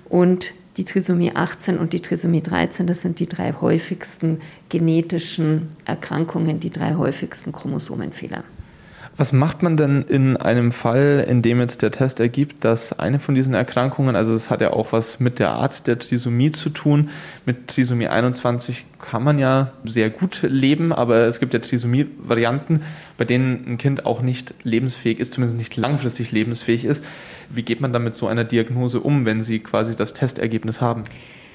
und 0.09 0.53
die 0.77 0.85
Trisomie 0.85 1.33
18 1.35 1.79
und 1.79 1.93
die 1.93 2.01
Trisomie 2.01 2.43
13. 2.43 2.87
Das 2.87 3.03
sind 3.03 3.21
die 3.21 3.27
drei 3.27 3.53
häufigsten 3.53 4.41
genetischen 4.69 5.69
Erkrankungen, 5.85 6.59
die 6.59 6.71
drei 6.71 6.95
häufigsten 6.95 7.53
Chromosomenfehler. 7.53 8.45
Was 9.21 9.35
macht 9.35 9.63
man 9.63 9.77
denn 9.77 10.01
in 10.09 10.39
einem 10.39 10.73
Fall, 10.73 11.27
in 11.29 11.43
dem 11.43 11.61
jetzt 11.61 11.83
der 11.83 11.91
Test 11.91 12.21
ergibt, 12.21 12.65
dass 12.65 12.99
eine 12.99 13.21
von 13.21 13.35
diesen 13.35 13.53
Erkrankungen, 13.53 14.17
also 14.17 14.33
es 14.33 14.49
hat 14.49 14.63
ja 14.63 14.73
auch 14.73 14.95
was 14.95 15.21
mit 15.21 15.39
der 15.39 15.51
Art 15.51 15.87
der 15.87 15.99
Trisomie 15.99 16.53
zu 16.53 16.71
tun, 16.71 17.11
mit 17.45 17.69
Trisomie 17.69 18.09
21 18.09 18.87
kann 18.99 19.23
man 19.23 19.39
ja 19.39 19.73
sehr 19.85 20.09
gut 20.09 20.41
leben, 20.41 20.95
aber 20.95 21.27
es 21.27 21.39
gibt 21.39 21.53
ja 21.53 21.61
Trisomie-Varianten, 21.61 22.81
bei 23.19 23.27
denen 23.27 23.67
ein 23.69 23.77
Kind 23.77 24.07
auch 24.07 24.23
nicht 24.23 24.55
lebensfähig 24.63 25.21
ist, 25.21 25.35
zumindest 25.35 25.59
nicht 25.59 25.77
langfristig 25.77 26.33
lebensfähig 26.33 26.87
ist. 26.87 27.05
Wie 27.51 27.63
geht 27.63 27.83
man 27.83 27.93
dann 27.93 28.05
mit 28.05 28.17
so 28.17 28.27
einer 28.27 28.45
Diagnose 28.45 29.01
um, 29.01 29.27
wenn 29.27 29.43
Sie 29.43 29.59
quasi 29.59 29.97
das 29.97 30.15
Testergebnis 30.15 30.81
haben? 30.81 31.05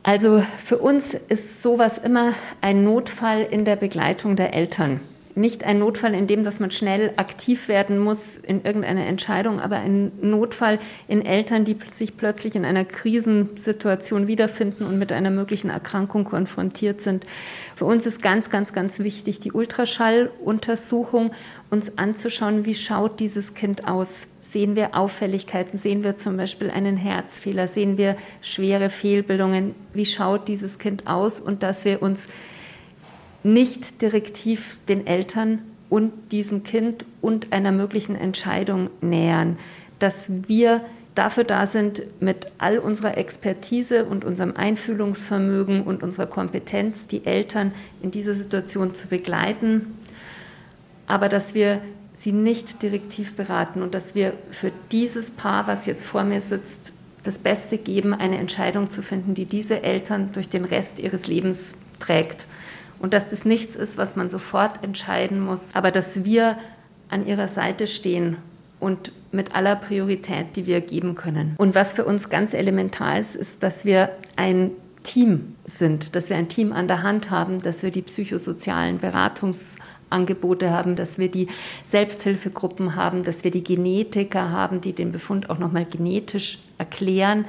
Also 0.03 0.45
für 0.63 0.77
uns 0.77 1.15
ist 1.15 1.63
sowas 1.63 1.97
immer 1.97 2.33
ein 2.61 2.83
Notfall 2.83 3.41
in 3.41 3.65
der 3.65 3.75
Begleitung 3.75 4.35
der 4.35 4.53
Eltern 4.53 4.99
nicht 5.35 5.65
ein 5.65 5.79
Notfall, 5.79 6.13
in 6.13 6.27
dem, 6.27 6.43
dass 6.43 6.59
man 6.59 6.71
schnell 6.71 7.13
aktiv 7.17 7.67
werden 7.67 7.99
muss 7.99 8.37
in 8.37 8.63
irgendeiner 8.63 9.05
Entscheidung, 9.05 9.59
aber 9.59 9.75
ein 9.77 10.11
Notfall 10.21 10.79
in 11.07 11.25
Eltern, 11.25 11.65
die 11.65 11.77
sich 11.93 12.15
plötzlich 12.15 12.55
in 12.55 12.63
einer 12.63 12.85
Krisensituation 12.85 14.27
wiederfinden 14.27 14.85
und 14.85 14.97
mit 14.97 15.11
einer 15.11 15.31
möglichen 15.31 15.69
Erkrankung 15.69 16.23
konfrontiert 16.23 17.01
sind. 17.01 17.25
Für 17.75 17.85
uns 17.85 18.05
ist 18.05 18.21
ganz, 18.21 18.49
ganz, 18.49 18.71
ganz 18.71 18.99
wichtig, 18.99 19.41
die 19.41 19.51
Ultraschalluntersuchung 19.51 21.31
uns 21.69 21.97
anzuschauen, 21.97 22.65
wie 22.65 22.75
schaut 22.75 23.19
dieses 23.19 23.53
Kind 23.53 23.87
aus. 23.87 24.27
Sehen 24.41 24.77
wir 24.77 24.95
Auffälligkeiten? 24.95 25.77
Sehen 25.77 26.03
wir 26.03 26.15
zum 26.15 26.37
Beispiel 26.37 26.69
einen 26.69 26.95
Herzfehler? 26.95 27.67
Sehen 27.67 27.97
wir 27.97 28.15
schwere 28.41 28.89
Fehlbildungen? 28.89 29.75
Wie 29.93 30.05
schaut 30.05 30.47
dieses 30.47 30.79
Kind 30.79 31.07
aus? 31.07 31.41
Und 31.41 31.63
dass 31.63 31.83
wir 31.83 32.01
uns 32.01 32.29
nicht 33.45 34.01
direktiv 34.01 34.79
den 34.89 35.05
Eltern 35.05 35.61
und 35.87 36.11
diesem 36.31 36.63
Kind 36.63 37.05
und 37.21 37.53
einer 37.53 37.71
möglichen 37.71 38.15
Entscheidung 38.15 38.89
nähern, 39.01 39.57
dass 39.99 40.29
wir 40.47 40.81
dafür 41.13 41.43
da 41.43 41.67
sind, 41.67 42.01
mit 42.19 42.47
all 42.57 42.79
unserer 42.79 43.17
Expertise 43.19 44.05
und 44.05 44.25
unserem 44.25 44.55
Einfühlungsvermögen 44.55 45.83
und 45.83 46.01
unserer 46.01 46.25
Kompetenz 46.25 47.05
die 47.05 47.23
Eltern 47.25 47.71
in 48.01 48.09
dieser 48.09 48.33
Situation 48.33 48.95
zu 48.95 49.07
begleiten, 49.07 49.95
aber 51.05 51.29
dass 51.29 51.53
wir 51.53 51.81
sie 52.15 52.31
nicht 52.31 52.81
direktiv 52.81 53.35
beraten 53.35 53.83
und 53.83 53.93
dass 53.93 54.15
wir 54.15 54.33
für 54.51 54.71
dieses 54.91 55.29
Paar, 55.29 55.67
was 55.67 55.85
jetzt 55.85 56.05
vor 56.05 56.23
mir 56.23 56.41
sitzt, 56.41 56.91
das 57.23 57.37
Beste 57.37 57.77
geben, 57.77 58.15
eine 58.15 58.39
Entscheidung 58.39 58.89
zu 58.89 59.03
finden, 59.03 59.35
die 59.35 59.45
diese 59.45 59.83
Eltern 59.83 60.31
durch 60.33 60.49
den 60.49 60.65
Rest 60.65 60.97
ihres 60.97 61.27
Lebens 61.27 61.75
trägt 61.99 62.47
und 62.99 63.13
dass 63.13 63.29
das 63.29 63.45
nichts 63.45 63.75
ist, 63.75 63.97
was 63.97 64.15
man 64.15 64.29
sofort 64.29 64.83
entscheiden 64.83 65.39
muss, 65.39 65.69
aber 65.73 65.91
dass 65.91 66.23
wir 66.23 66.57
an 67.09 67.27
ihrer 67.27 67.47
Seite 67.47 67.87
stehen 67.87 68.37
und 68.79 69.11
mit 69.31 69.55
aller 69.55 69.75
Priorität, 69.75 70.55
die 70.55 70.65
wir 70.65 70.81
geben 70.81 71.15
können. 71.15 71.55
Und 71.57 71.75
was 71.75 71.93
für 71.93 72.05
uns 72.05 72.29
ganz 72.29 72.53
elementar 72.53 73.19
ist, 73.19 73.35
ist, 73.35 73.63
dass 73.63 73.85
wir 73.85 74.09
ein 74.35 74.71
Team 75.03 75.55
sind, 75.65 76.15
dass 76.15 76.29
wir 76.29 76.37
ein 76.37 76.49
Team 76.49 76.73
an 76.73 76.87
der 76.87 77.03
Hand 77.03 77.29
haben, 77.29 77.61
dass 77.61 77.83
wir 77.83 77.91
die 77.91 78.01
psychosozialen 78.01 78.97
Beratungsangebote 78.99 80.71
haben, 80.71 80.95
dass 80.95 81.17
wir 81.17 81.29
die 81.29 81.47
Selbsthilfegruppen 81.85 82.95
haben, 82.95 83.23
dass 83.23 83.43
wir 83.43 83.51
die 83.51 83.63
Genetiker 83.63 84.51
haben, 84.51 84.81
die 84.81 84.93
den 84.93 85.11
Befund 85.11 85.49
auch 85.49 85.59
nochmal 85.59 85.85
genetisch 85.85 86.59
erklären. 86.77 87.45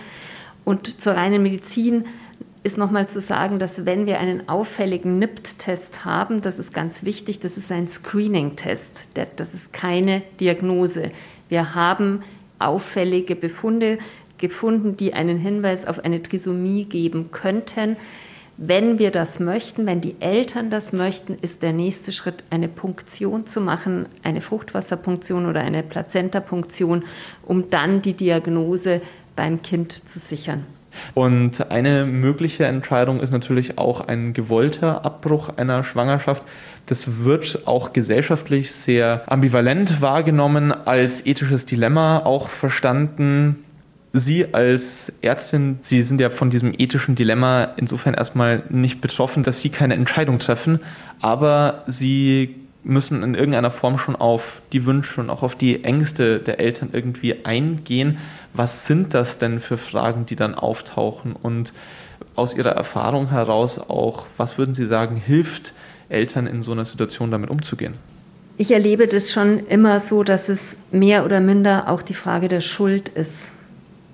Und 0.64 1.00
zur 1.00 1.14
reinen 1.14 1.42
Medizin 1.42 2.04
ist 2.66 2.76
nochmal 2.76 3.08
zu 3.08 3.20
sagen, 3.20 3.60
dass 3.60 3.86
wenn 3.86 4.06
wir 4.06 4.18
einen 4.18 4.48
auffälligen 4.48 5.20
NIPT-Test 5.20 6.04
haben, 6.04 6.40
das 6.40 6.58
ist 6.58 6.74
ganz 6.74 7.04
wichtig, 7.04 7.38
das 7.38 7.56
ist 7.56 7.70
ein 7.70 7.88
Screening-Test, 7.88 9.06
das 9.36 9.54
ist 9.54 9.72
keine 9.72 10.22
Diagnose. 10.40 11.12
Wir 11.48 11.76
haben 11.76 12.24
auffällige 12.58 13.36
Befunde 13.36 13.98
gefunden, 14.38 14.96
die 14.96 15.14
einen 15.14 15.38
Hinweis 15.38 15.86
auf 15.86 16.04
eine 16.04 16.20
Trisomie 16.20 16.86
geben 16.86 17.30
könnten. 17.30 17.96
Wenn 18.56 18.98
wir 18.98 19.12
das 19.12 19.38
möchten, 19.38 19.86
wenn 19.86 20.00
die 20.00 20.16
Eltern 20.18 20.68
das 20.68 20.92
möchten, 20.92 21.38
ist 21.40 21.62
der 21.62 21.72
nächste 21.72 22.10
Schritt, 22.10 22.42
eine 22.50 22.66
Punktion 22.66 23.46
zu 23.46 23.60
machen, 23.60 24.08
eine 24.24 24.40
Fruchtwasserpunktion 24.40 25.46
oder 25.46 25.60
eine 25.60 25.84
Plazentapunktion, 25.84 27.04
um 27.44 27.70
dann 27.70 28.02
die 28.02 28.14
Diagnose 28.14 29.02
beim 29.36 29.62
Kind 29.62 30.08
zu 30.08 30.18
sichern. 30.18 30.75
Und 31.14 31.70
eine 31.70 32.04
mögliche 32.04 32.66
Entscheidung 32.66 33.20
ist 33.20 33.32
natürlich 33.32 33.78
auch 33.78 34.00
ein 34.00 34.32
gewollter 34.32 35.04
Abbruch 35.04 35.50
einer 35.56 35.84
Schwangerschaft. 35.84 36.42
Das 36.86 37.24
wird 37.24 37.66
auch 37.66 37.92
gesellschaftlich 37.92 38.72
sehr 38.72 39.22
ambivalent 39.26 40.00
wahrgenommen, 40.00 40.72
als 40.72 41.26
ethisches 41.26 41.66
Dilemma 41.66 42.20
auch 42.20 42.48
verstanden. 42.48 43.64
Sie 44.12 44.54
als 44.54 45.12
Ärztin, 45.20 45.78
Sie 45.82 46.02
sind 46.02 46.20
ja 46.20 46.30
von 46.30 46.48
diesem 46.48 46.72
ethischen 46.76 47.16
Dilemma 47.16 47.74
insofern 47.76 48.14
erstmal 48.14 48.62
nicht 48.70 49.00
betroffen, 49.00 49.42
dass 49.42 49.60
Sie 49.60 49.68
keine 49.68 49.94
Entscheidung 49.94 50.38
treffen, 50.38 50.80
aber 51.20 51.82
Sie 51.86 52.54
müssen 52.86 53.22
in 53.22 53.34
irgendeiner 53.34 53.70
Form 53.70 53.98
schon 53.98 54.16
auf 54.16 54.62
die 54.72 54.86
Wünsche 54.86 55.20
und 55.20 55.28
auch 55.28 55.42
auf 55.42 55.56
die 55.56 55.84
Ängste 55.84 56.38
der 56.38 56.60
Eltern 56.60 56.90
irgendwie 56.92 57.44
eingehen. 57.44 58.18
Was 58.56 58.86
sind 58.86 59.12
das 59.12 59.38
denn 59.38 59.60
für 59.60 59.76
Fragen, 59.76 60.24
die 60.24 60.36
dann 60.36 60.54
auftauchen? 60.54 61.34
Und 61.34 61.72
aus 62.34 62.54
Ihrer 62.54 62.70
Erfahrung 62.70 63.28
heraus 63.28 63.78
auch, 63.78 64.26
was 64.38 64.56
würden 64.56 64.74
Sie 64.74 64.86
sagen, 64.86 65.16
hilft 65.16 65.74
Eltern 66.08 66.46
in 66.46 66.62
so 66.62 66.72
einer 66.72 66.84
Situation 66.84 67.30
damit 67.30 67.50
umzugehen? 67.50 67.94
Ich 68.56 68.70
erlebe 68.70 69.06
das 69.06 69.30
schon 69.30 69.66
immer 69.66 70.00
so, 70.00 70.22
dass 70.22 70.48
es 70.48 70.76
mehr 70.90 71.26
oder 71.26 71.40
minder 71.40 71.88
auch 71.88 72.00
die 72.00 72.14
Frage 72.14 72.48
der 72.48 72.62
Schuld 72.62 73.10
ist. 73.10 73.50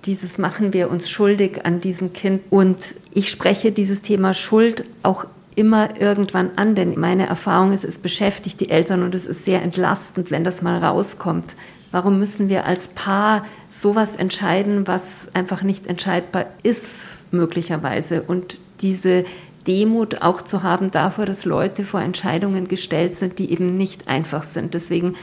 Dieses 0.04 0.36
machen 0.36 0.72
wir 0.72 0.90
uns 0.90 1.08
schuldig 1.08 1.64
an 1.64 1.80
diesem 1.80 2.12
Kind. 2.12 2.42
Und 2.50 2.78
ich 3.12 3.30
spreche 3.30 3.70
dieses 3.70 4.02
Thema 4.02 4.34
Schuld 4.34 4.84
auch 5.04 5.26
immer 5.54 6.00
irgendwann 6.00 6.50
an, 6.56 6.74
denn 6.74 6.98
meine 6.98 7.26
Erfahrung 7.26 7.72
ist, 7.72 7.84
es 7.84 7.98
beschäftigt 7.98 8.60
die 8.60 8.70
Eltern 8.70 9.04
und 9.04 9.14
es 9.14 9.26
ist 9.26 9.44
sehr 9.44 9.62
entlastend, 9.62 10.32
wenn 10.32 10.42
das 10.42 10.62
mal 10.62 10.78
rauskommt. 10.78 11.54
Warum 11.92 12.18
müssen 12.18 12.48
wir 12.48 12.64
als 12.66 12.88
Paar 12.88 13.44
sowas 13.72 14.14
entscheiden, 14.14 14.86
was 14.86 15.28
einfach 15.34 15.62
nicht 15.62 15.86
entscheidbar 15.86 16.46
ist, 16.62 17.04
möglicherweise? 17.30 18.22
Und 18.22 18.58
diese 18.82 19.24
Demut 19.66 20.22
auch 20.22 20.42
zu 20.42 20.62
haben 20.62 20.90
davor, 20.90 21.24
dass 21.24 21.44
Leute 21.44 21.84
vor 21.84 22.00
Entscheidungen 22.00 22.68
gestellt 22.68 23.16
sind, 23.16 23.38
die 23.38 23.50
eben 23.50 23.74
nicht 23.74 24.08
einfach 24.08 24.42
sind. 24.42 24.74
Deswegen 24.74 25.14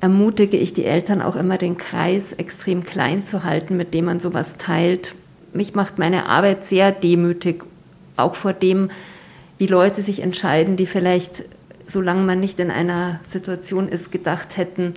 ermutige 0.00 0.56
ich 0.56 0.72
die 0.72 0.84
Eltern 0.84 1.20
auch 1.20 1.36
immer, 1.36 1.58
den 1.58 1.76
Kreis 1.76 2.32
extrem 2.32 2.84
klein 2.84 3.24
zu 3.24 3.44
halten, 3.44 3.76
mit 3.76 3.92
dem 3.92 4.06
man 4.06 4.20
sowas 4.20 4.56
teilt. 4.56 5.14
Mich 5.52 5.74
macht 5.74 5.98
meine 5.98 6.26
Arbeit 6.26 6.64
sehr 6.64 6.92
demütig 6.92 7.64
auch 8.16 8.36
vor 8.36 8.52
dem, 8.52 8.90
wie 9.58 9.66
Leute 9.66 10.02
sich 10.02 10.20
entscheiden, 10.20 10.76
die 10.76 10.86
vielleicht, 10.86 11.44
solange 11.86 12.22
man 12.22 12.40
nicht 12.40 12.58
in 12.60 12.70
einer 12.70 13.20
Situation 13.24 13.88
ist, 13.88 14.12
gedacht 14.12 14.56
hätten, 14.56 14.94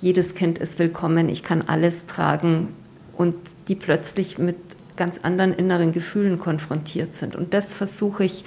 jedes 0.00 0.34
Kind 0.34 0.58
ist 0.58 0.78
willkommen, 0.78 1.28
ich 1.28 1.42
kann 1.42 1.62
alles 1.66 2.06
tragen 2.06 2.68
und 3.16 3.34
die 3.68 3.74
plötzlich 3.74 4.38
mit 4.38 4.56
ganz 4.96 5.18
anderen 5.22 5.52
inneren 5.52 5.92
Gefühlen 5.92 6.38
konfrontiert 6.38 7.14
sind. 7.14 7.34
Und 7.36 7.54
das 7.54 7.72
versuche 7.72 8.24
ich 8.24 8.44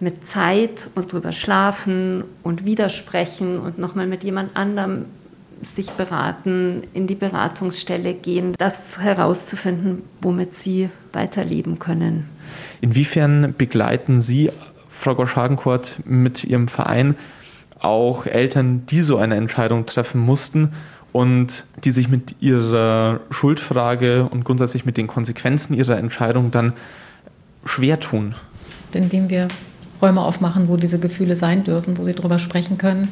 mit 0.00 0.26
Zeit 0.26 0.88
und 0.94 1.12
drüber 1.12 1.32
schlafen 1.32 2.24
und 2.42 2.64
widersprechen 2.64 3.58
und 3.58 3.78
nochmal 3.78 4.06
mit 4.06 4.24
jemand 4.24 4.56
anderem 4.56 5.06
sich 5.62 5.90
beraten, 5.90 6.82
in 6.94 7.06
die 7.06 7.14
Beratungsstelle 7.14 8.12
gehen, 8.12 8.54
das 8.58 8.98
herauszufinden, 8.98 10.02
womit 10.20 10.56
sie 10.56 10.90
weiterleben 11.12 11.78
können. 11.78 12.28
Inwiefern 12.80 13.54
begleiten 13.56 14.20
Sie, 14.20 14.50
Frau 14.90 15.14
Gosch-Hagenkort, 15.14 16.00
mit 16.04 16.44
Ihrem 16.44 16.68
Verein 16.68 17.16
auch 17.84 18.26
Eltern, 18.26 18.86
die 18.86 19.02
so 19.02 19.16
eine 19.16 19.36
Entscheidung 19.36 19.86
treffen 19.86 20.20
mussten 20.20 20.72
und 21.12 21.64
die 21.84 21.92
sich 21.92 22.08
mit 22.08 22.36
ihrer 22.40 23.20
Schuldfrage 23.30 24.28
und 24.30 24.44
grundsätzlich 24.44 24.84
mit 24.84 24.96
den 24.96 25.06
Konsequenzen 25.06 25.74
ihrer 25.74 25.98
Entscheidung 25.98 26.50
dann 26.50 26.72
schwer 27.64 28.00
tun? 28.00 28.34
Indem 28.92 29.28
wir 29.28 29.48
Räume 30.00 30.20
aufmachen, 30.20 30.68
wo 30.68 30.76
diese 30.76 30.98
Gefühle 30.98 31.36
sein 31.36 31.64
dürfen, 31.64 31.98
wo 31.98 32.04
sie 32.04 32.14
darüber 32.14 32.38
sprechen 32.38 32.78
können 32.78 33.08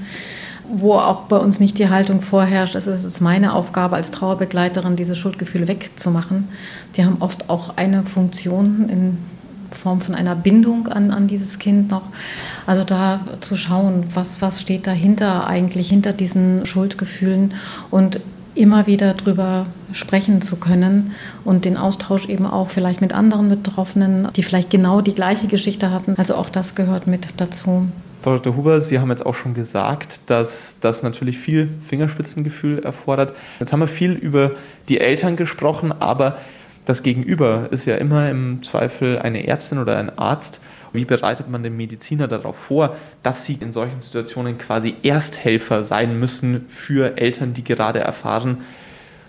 wo 0.69 0.95
auch 0.95 1.23
bei 1.23 1.37
uns 1.37 1.61
nicht 1.61 1.79
die 1.79 1.89
Haltung 1.89 2.23
vorherrscht, 2.23 2.75
es 2.75 2.87
ist 2.87 3.21
meine 3.21 3.55
Aufgabe 3.55 3.97
als 3.97 4.11
Trauerbegleiterin, 4.11 4.97
diese 4.97 5.15
Schuldgefühle 5.15 5.69
wegzumachen. 5.69 6.49
Die 6.97 7.05
haben 7.05 7.17
oft 7.21 7.51
auch 7.51 7.77
eine 7.77 8.05
Funktion 8.05 8.89
in 8.89 9.19
Form 9.83 10.01
von 10.01 10.14
einer 10.14 10.37
Bindung 10.37 10.88
an, 10.88 11.11
an 11.11 11.27
dieses 11.27 11.59
Kind 11.59 11.90
noch. 11.90 12.03
Also 12.66 12.85
da 12.85 13.21
zu 13.40 13.57
schauen, 13.57 14.05
was, 14.14 14.40
was 14.40 14.62
steht 14.62 14.87
dahinter 14.87 15.47
eigentlich, 15.47 15.88
hinter 15.88 16.12
diesen 16.12 16.64
Schuldgefühlen 16.66 17.55
und 17.90 18.21
immer 18.55 18.87
wieder 18.87 19.14
drüber 19.14 19.66
sprechen 19.92 20.40
zu 20.40 20.57
können 20.57 21.12
und 21.45 21.64
den 21.64 21.77
Austausch 21.77 22.27
eben 22.27 22.47
auch 22.47 22.68
vielleicht 22.68 23.01
mit 23.01 23.14
anderen 23.14 23.49
Betroffenen, 23.49 24.29
die 24.37 24.42
vielleicht 24.42 24.71
genau 24.71 25.01
die 25.01 25.14
gleiche 25.14 25.49
Geschichte 25.49 25.90
hatten. 25.90 26.14
Also 26.16 26.35
auch 26.35 26.49
das 26.49 26.75
gehört 26.75 27.07
mit 27.07 27.40
dazu. 27.40 27.88
Frau 28.23 28.37
Dr. 28.37 28.57
Huber, 28.57 28.81
Sie 28.81 29.01
haben 29.01 29.11
jetzt 29.11 29.27
auch 29.27 29.35
schon 29.35 29.55
gesagt, 29.55 30.21
dass 30.27 30.77
das 30.81 31.03
natürlich 31.03 31.38
viel 31.38 31.68
Fingerspitzengefühl 31.88 32.79
erfordert. 32.79 33.35
Jetzt 33.59 33.73
haben 33.73 33.81
wir 33.81 33.88
viel 33.88 34.12
über 34.12 34.53
die 34.88 35.01
Eltern 35.01 35.35
gesprochen, 35.35 35.90
aber 35.90 36.38
das 36.85 37.03
Gegenüber 37.03 37.68
ist 37.71 37.85
ja 37.87 37.97
immer 37.97 38.29
im 38.31 38.62
Zweifel 38.62 39.18
eine 39.18 39.47
Ärztin 39.47 39.79
oder 39.79 39.97
ein 39.99 40.18
Arzt. 40.18 40.61
Wie 40.92 41.05
bereitet 41.05 41.49
man 41.49 41.62
den 41.62 41.77
Mediziner 41.77 42.29
darauf 42.29 42.57
vor, 42.57 42.97
dass 43.23 43.45
sie 43.45 43.55
in 43.55 43.73
solchen 43.73 44.01
Situationen 44.03 44.59
quasi 44.59 44.95
Ersthelfer 45.03 45.85
sein 45.85 46.18
müssen 46.18 46.66
für 46.68 47.16
Eltern, 47.16 47.55
die 47.55 47.64
gerade 47.64 48.01
erfahren, 48.01 48.59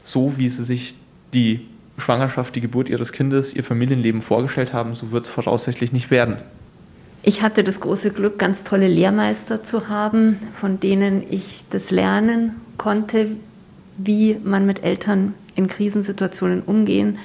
so 0.03 0.37
wie 0.37 0.49
sie 0.49 0.63
sich 0.63 0.95
die 1.33 1.67
Schwangerschaft, 1.97 2.55
die 2.55 2.61
Geburt 2.61 2.89
ihres 2.89 3.11
Kindes, 3.11 3.55
ihr 3.55 3.63
Familienleben 3.63 4.21
vorgestellt 4.21 4.73
haben, 4.73 4.95
so 4.95 5.11
wird 5.11 5.25
es 5.25 5.31
voraussichtlich 5.31 5.93
nicht 5.93 6.11
werden. 6.11 6.37
Ich 7.21 7.41
hatte 7.41 7.63
das 7.63 7.79
große 7.79 8.11
Glück, 8.11 8.37
ganz 8.37 8.63
tolle 8.63 8.87
Lehrmeister 8.87 9.63
zu 9.63 9.87
haben, 9.87 10.39
von 10.55 10.81
denen 10.81 11.23
ich 11.29 11.63
das 11.69 11.91
lernen 11.91 12.55
konnte, 12.77 13.27
wie 13.97 14.35
man 14.43 14.65
mit 14.65 14.83
Eltern 14.83 15.33
in 15.55 15.67
Krisensituationen 15.67 16.61
umgehen. 16.63 17.19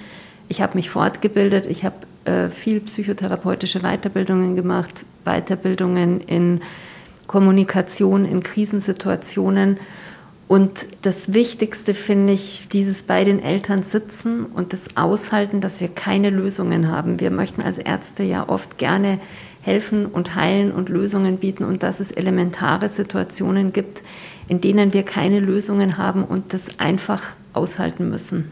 Ich 0.49 0.61
habe 0.63 0.77
mich 0.77 0.91
fortgebildet, 0.91 1.67
ich 1.67 1.85
habe 1.85 1.97
äh, 2.25 2.49
viel 2.49 2.81
psychotherapeutische 2.81 3.81
Weiterbildungen 3.81 4.57
gemacht, 4.57 4.95
Weiterbildungen 5.25 6.21
in 6.21 6.61
Kommunikation 7.27 8.25
in 8.25 8.43
Krisensituationen. 8.43 9.77
Und 10.49 10.87
das 11.03 11.35
Wichtigste 11.35 11.93
finde 11.93 12.33
ich, 12.33 12.69
dieses 12.73 13.03
bei 13.03 13.23
den 13.25 13.43
Eltern 13.43 13.83
sitzen 13.83 14.47
und 14.47 14.73
das 14.73 14.97
Aushalten, 14.97 15.61
dass 15.61 15.79
wir 15.79 15.89
keine 15.89 16.31
Lösungen 16.31 16.89
haben. 16.91 17.21
Wir 17.21 17.31
möchten 17.31 17.61
als 17.61 17.77
Ärzte 17.77 18.23
ja 18.23 18.49
oft 18.49 18.79
gerne 18.79 19.21
helfen 19.61 20.07
und 20.07 20.35
heilen 20.35 20.73
und 20.73 20.89
Lösungen 20.89 21.37
bieten 21.37 21.65
und 21.65 21.83
dass 21.83 22.01
es 22.01 22.11
elementare 22.11 22.89
Situationen 22.89 23.75
gibt, 23.75 24.03
in 24.49 24.63
denen 24.63 24.95
wir 24.95 25.03
keine 25.03 25.41
Lösungen 25.41 25.99
haben 25.99 26.25
und 26.25 26.55
das 26.55 26.79
einfach 26.79 27.23
aushalten 27.53 28.09
müssen. 28.09 28.51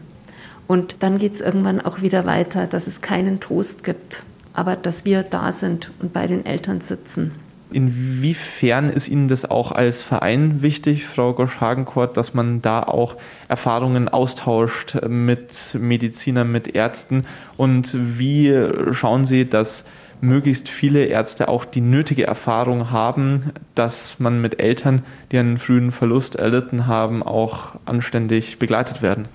Und 0.67 0.97
dann 0.99 1.17
geht 1.17 1.33
es 1.33 1.41
irgendwann 1.41 1.81
auch 1.81 2.01
wieder 2.01 2.25
weiter, 2.25 2.67
dass 2.67 2.87
es 2.87 3.01
keinen 3.01 3.39
Trost 3.39 3.83
gibt, 3.83 4.23
aber 4.53 4.75
dass 4.75 5.05
wir 5.05 5.23
da 5.23 5.51
sind 5.51 5.91
und 5.99 6.13
bei 6.13 6.27
den 6.27 6.45
Eltern 6.45 6.81
sitzen. 6.81 7.31
Inwiefern 7.69 8.89
ist 8.89 9.09
Ihnen 9.09 9.27
das 9.27 9.43
auch 9.49 9.73
als 9.73 10.01
Verein 10.01 10.61
wichtig, 10.61 11.05
Frau 11.05 11.33
Gosch-Hagenkort, 11.33 12.15
dass 12.15 12.33
man 12.33 12.61
da 12.61 12.81
auch 12.81 13.17
Erfahrungen 13.49 14.07
austauscht 14.07 14.95
mit 15.07 15.77
Medizinern, 15.77 16.49
mit 16.49 16.75
Ärzten? 16.75 17.25
Und 17.57 17.93
wie 18.17 18.53
schauen 18.93 19.27
Sie, 19.27 19.49
dass 19.49 19.83
möglichst 20.21 20.69
viele 20.69 21.05
Ärzte 21.05 21.49
auch 21.49 21.65
die 21.65 21.81
nötige 21.81 22.25
Erfahrung 22.25 22.89
haben, 22.89 23.51
dass 23.75 24.19
man 24.19 24.41
mit 24.41 24.59
Eltern, 24.59 25.03
die 25.31 25.37
einen 25.37 25.57
frühen 25.57 25.91
Verlust 25.91 26.35
erlitten 26.35 26.87
haben, 26.87 27.21
auch 27.21 27.75
anständig 27.85 28.59
begleitet 28.59 29.01
werden. 29.01 29.27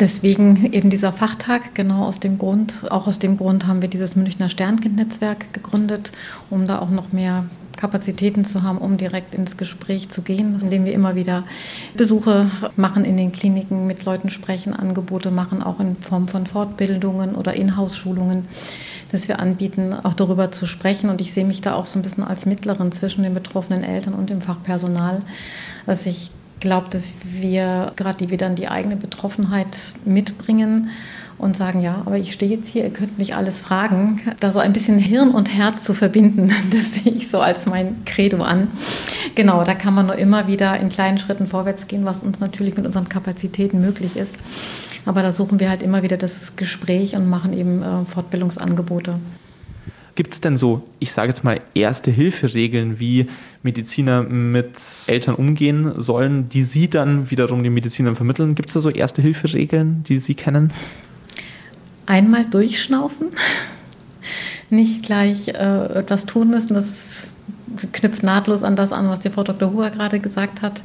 Deswegen 0.00 0.72
eben 0.72 0.90
dieser 0.90 1.10
Fachtag, 1.10 1.74
genau 1.74 2.04
aus 2.04 2.20
dem 2.20 2.38
Grund. 2.38 2.90
Auch 2.90 3.08
aus 3.08 3.18
dem 3.18 3.36
Grund 3.36 3.66
haben 3.66 3.82
wir 3.82 3.88
dieses 3.88 4.14
Münchner 4.14 4.48
Sternkind-Netzwerk 4.48 5.52
gegründet, 5.52 6.12
um 6.50 6.68
da 6.68 6.78
auch 6.78 6.90
noch 6.90 7.12
mehr 7.12 7.46
Kapazitäten 7.76 8.44
zu 8.44 8.62
haben, 8.62 8.78
um 8.78 8.96
direkt 8.96 9.34
ins 9.34 9.56
Gespräch 9.56 10.08
zu 10.08 10.22
gehen, 10.22 10.58
indem 10.60 10.84
wir 10.84 10.92
immer 10.92 11.14
wieder 11.14 11.44
Besuche 11.96 12.50
machen 12.76 13.04
in 13.04 13.16
den 13.16 13.32
Kliniken, 13.32 13.86
mit 13.86 14.04
Leuten 14.04 14.30
sprechen, 14.30 14.74
Angebote 14.74 15.30
machen, 15.30 15.62
auch 15.62 15.80
in 15.80 15.96
Form 15.96 16.26
von 16.28 16.46
Fortbildungen 16.46 17.34
oder 17.34 17.54
Inhouse-Schulungen 17.54 18.46
das 19.10 19.28
wir 19.28 19.40
anbieten, 19.40 19.94
auch 19.94 20.14
darüber 20.14 20.50
zu 20.50 20.66
sprechen. 20.66 21.10
Und 21.10 21.20
ich 21.20 21.32
sehe 21.32 21.44
mich 21.44 21.60
da 21.60 21.74
auch 21.74 21.86
so 21.86 21.98
ein 21.98 22.02
bisschen 22.02 22.24
als 22.24 22.46
Mittlerin 22.46 22.92
zwischen 22.92 23.22
den 23.22 23.34
betroffenen 23.34 23.82
Eltern 23.82 24.14
und 24.14 24.30
dem 24.30 24.40
Fachpersonal, 24.40 25.22
dass 25.86 26.06
ich 26.06 26.30
glaube, 26.60 26.88
dass 26.90 27.10
wir 27.22 27.92
gerade 27.96 28.18
die 28.18 28.30
wir 28.30 28.38
dann 28.38 28.54
die 28.54 28.68
eigene 28.68 28.96
Betroffenheit 28.96 29.76
mitbringen 30.04 30.90
und 31.38 31.56
sagen, 31.56 31.80
ja, 31.80 32.02
aber 32.04 32.18
ich 32.18 32.32
stehe 32.32 32.50
jetzt 32.50 32.68
hier, 32.68 32.84
ihr 32.84 32.90
könnt 32.90 33.16
mich 33.16 33.34
alles 33.36 33.60
fragen. 33.60 34.20
Da 34.40 34.50
so 34.50 34.58
ein 34.58 34.72
bisschen 34.72 34.98
Hirn 34.98 35.30
und 35.30 35.54
Herz 35.54 35.84
zu 35.84 35.94
verbinden, 35.94 36.52
das 36.70 36.94
sehe 36.94 37.12
ich 37.12 37.28
so 37.28 37.40
als 37.40 37.66
mein 37.66 38.04
Credo 38.04 38.42
an. 38.42 38.68
Genau, 39.36 39.62
da 39.62 39.74
kann 39.74 39.94
man 39.94 40.06
nur 40.06 40.16
immer 40.16 40.48
wieder 40.48 40.78
in 40.78 40.88
kleinen 40.88 41.18
Schritten 41.18 41.46
vorwärts 41.46 41.86
gehen, 41.86 42.04
was 42.04 42.22
uns 42.22 42.40
natürlich 42.40 42.76
mit 42.76 42.86
unseren 42.86 43.08
Kapazitäten 43.08 43.80
möglich 43.80 44.16
ist. 44.16 44.38
Aber 45.06 45.22
da 45.22 45.30
suchen 45.30 45.60
wir 45.60 45.70
halt 45.70 45.82
immer 45.82 46.02
wieder 46.02 46.16
das 46.16 46.56
Gespräch 46.56 47.14
und 47.14 47.28
machen 47.28 47.52
eben 47.52 47.82
äh, 47.82 48.04
Fortbildungsangebote. 48.04 49.20
Gibt 50.18 50.34
es 50.34 50.40
denn 50.40 50.58
so, 50.58 50.82
ich 50.98 51.12
sage 51.12 51.28
jetzt 51.28 51.44
mal, 51.44 51.60
Erste-Hilfe-Regeln, 51.74 52.98
wie 52.98 53.28
Mediziner 53.62 54.24
mit 54.24 54.72
Eltern 55.06 55.36
umgehen 55.36 55.92
sollen, 56.02 56.48
die 56.48 56.64
Sie 56.64 56.88
dann 56.88 57.30
wiederum 57.30 57.62
den 57.62 57.72
Medizinern 57.72 58.16
vermitteln? 58.16 58.56
Gibt 58.56 58.70
es 58.70 58.74
da 58.74 58.80
so 58.80 58.90
Erste-Hilfe-Regeln, 58.90 60.02
die 60.08 60.18
Sie 60.18 60.34
kennen? 60.34 60.72
Einmal 62.06 62.44
durchschnaufen, 62.46 63.28
nicht 64.70 65.04
gleich 65.04 65.46
äh, 65.50 65.52
etwas 65.52 66.26
tun 66.26 66.50
müssen. 66.50 66.74
Das 66.74 67.28
knüpft 67.92 68.24
nahtlos 68.24 68.64
an 68.64 68.74
das 68.74 68.90
an, 68.90 69.08
was 69.10 69.20
die 69.20 69.30
Frau 69.30 69.44
Dr. 69.44 69.72
Huhr 69.72 69.88
gerade 69.90 70.18
gesagt 70.18 70.62
hat 70.62 70.82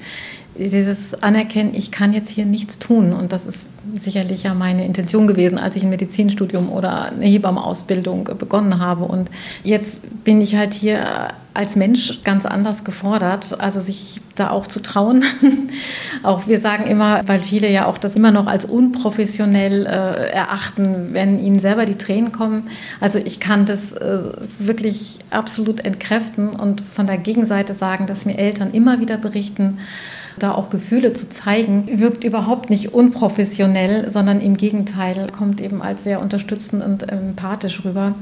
dieses 0.55 1.13
Anerkennen, 1.15 1.73
ich 1.73 1.91
kann 1.91 2.13
jetzt 2.13 2.29
hier 2.29 2.45
nichts 2.45 2.79
tun. 2.79 3.13
Und 3.13 3.31
das 3.31 3.45
ist 3.45 3.69
sicherlich 3.95 4.43
ja 4.43 4.53
meine 4.53 4.85
Intention 4.85 5.27
gewesen, 5.27 5.57
als 5.57 5.75
ich 5.75 5.83
ein 5.83 5.89
Medizinstudium 5.89 6.69
oder 6.69 7.11
eine 7.11 7.25
Hebammenausbildung 7.25 8.29
begonnen 8.37 8.79
habe. 8.79 9.05
Und 9.05 9.29
jetzt 9.63 10.23
bin 10.23 10.41
ich 10.41 10.55
halt 10.55 10.73
hier 10.73 11.29
als 11.53 11.75
Mensch 11.75 12.23
ganz 12.23 12.45
anders 12.45 12.83
gefordert, 12.83 13.59
also 13.59 13.79
sich 13.79 14.21
da 14.35 14.49
auch 14.49 14.65
zu 14.65 14.81
trauen. 14.81 15.23
auch 16.23 16.47
wir 16.47 16.59
sagen 16.59 16.85
immer, 16.87 17.27
weil 17.27 17.41
viele 17.41 17.69
ja 17.69 17.85
auch 17.85 17.97
das 17.97 18.15
immer 18.15 18.31
noch 18.31 18.47
als 18.47 18.65
unprofessionell 18.65 19.85
äh, 19.85 20.31
erachten, 20.31 21.09
wenn 21.11 21.43
ihnen 21.43 21.59
selber 21.59 21.85
die 21.85 21.97
Tränen 21.97 22.31
kommen. 22.31 22.63
Also 22.99 23.19
ich 23.23 23.39
kann 23.39 23.65
das 23.65 23.93
äh, 23.93 24.19
wirklich 24.57 25.19
absolut 25.29 25.85
entkräften 25.85 26.49
und 26.49 26.81
von 26.81 27.05
der 27.05 27.17
Gegenseite 27.17 27.73
sagen, 27.73 28.07
dass 28.07 28.25
mir 28.25 28.37
Eltern 28.37 28.71
immer 28.71 28.99
wieder 28.99 29.17
berichten, 29.17 29.77
da 30.39 30.53
auch 30.53 30.69
Gefühle 30.69 31.13
zu 31.13 31.29
zeigen, 31.29 31.99
wirkt 31.99 32.23
überhaupt 32.23 32.69
nicht 32.69 32.93
unprofessionell, 32.93 34.11
sondern 34.11 34.41
im 34.41 34.57
Gegenteil 34.57 35.29
kommt 35.31 35.61
eben 35.61 35.81
als 35.81 36.03
sehr 36.03 36.21
unterstützend 36.21 36.83
und 36.83 37.09
empathisch 37.11 37.83
rüber. 37.85 38.15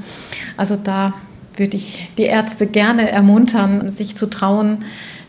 Also 0.58 0.78
da 0.82 1.14
würde 1.56 1.78
ich 1.78 2.12
die 2.18 2.24
Ärzte 2.24 2.68
gerne 2.68 3.10
ermuntern, 3.12 3.90
sich 3.90 4.16
zu 4.16 4.28
trauen, 4.28 4.80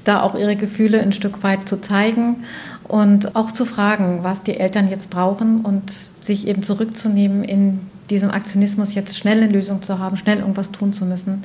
da 0.05 0.23
auch 0.23 0.35
ihre 0.35 0.57
Gefühle 0.57 1.01
ein 1.01 1.13
Stück 1.13 1.43
weit 1.43 1.69
zu 1.69 1.81
zeigen 1.81 2.45
und 2.89 3.37
auch 3.37 3.53
zu 3.53 3.65
fragen, 3.65 4.21
was 4.23 4.43
die 4.43 4.59
Eltern 4.59 4.89
jetzt 4.89 5.11
brauchen 5.11 5.61
und 5.61 5.93
sich 6.23 6.47
eben 6.47 6.63
zurückzunehmen 6.63 7.45
in 7.45 7.81
diesem 8.11 8.31
Aktionismus 8.31 8.95
jetzt 8.95 9.17
schnell 9.17 9.43
eine 9.43 9.53
Lösung 9.53 9.83
zu 9.83 9.99
haben, 9.99 10.17
schnell 10.17 10.39
irgendwas 10.41 10.71
tun 10.71 10.93
zu 10.93 11.05
müssen. 11.07 11.45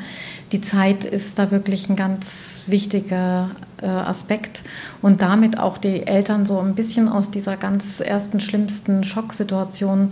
Die 0.52 0.62
Zeit 0.62 1.04
ist 1.04 1.38
da 1.40 1.52
wirklich 1.52 1.90
ein 1.90 1.96
ganz 1.96 2.62
wichtiger 2.68 3.52
äh, 3.82 3.86
Aspekt. 3.86 4.64
Und 5.02 5.22
damit 5.22 5.60
auch 5.60 5.78
die 5.78 6.08
Eltern 6.08 6.46
so 6.46 6.60
ein 6.60 6.74
bisschen 6.74 7.10
aus 7.10 7.30
dieser 7.30 7.58
ganz 7.58 8.00
ersten 8.00 8.40
schlimmsten 8.40 9.04
Schocksituation 9.04 10.12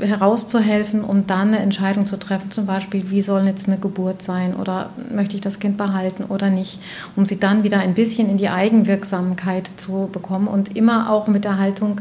herauszuhelfen, 0.00 1.04
um 1.04 1.26
dann 1.26 1.48
eine 1.48 1.58
Entscheidung 1.58 2.06
zu 2.06 2.16
treffen, 2.16 2.50
zum 2.50 2.66
Beispiel, 2.66 3.10
wie 3.10 3.22
soll 3.22 3.46
jetzt 3.46 3.68
eine 3.68 3.78
Geburt 3.78 4.22
sein 4.22 4.54
oder 4.54 4.90
möchte 5.12 5.36
ich 5.36 5.40
das 5.40 5.60
Kind 5.60 5.76
behalten 5.76 6.24
oder 6.24 6.50
nicht, 6.50 6.80
um 7.14 7.24
sie 7.24 7.38
dann 7.38 7.62
wieder 7.62 7.78
ein 7.78 7.94
bisschen 7.94 8.28
in 8.28 8.36
die 8.36 8.48
Eigenwirksamkeit 8.48 9.70
zu 9.76 10.08
bekommen 10.12 10.48
und 10.48 10.76
immer 10.76 11.10
auch 11.10 11.28
mit 11.28 11.44
der 11.44 11.58
Haltung, 11.58 12.00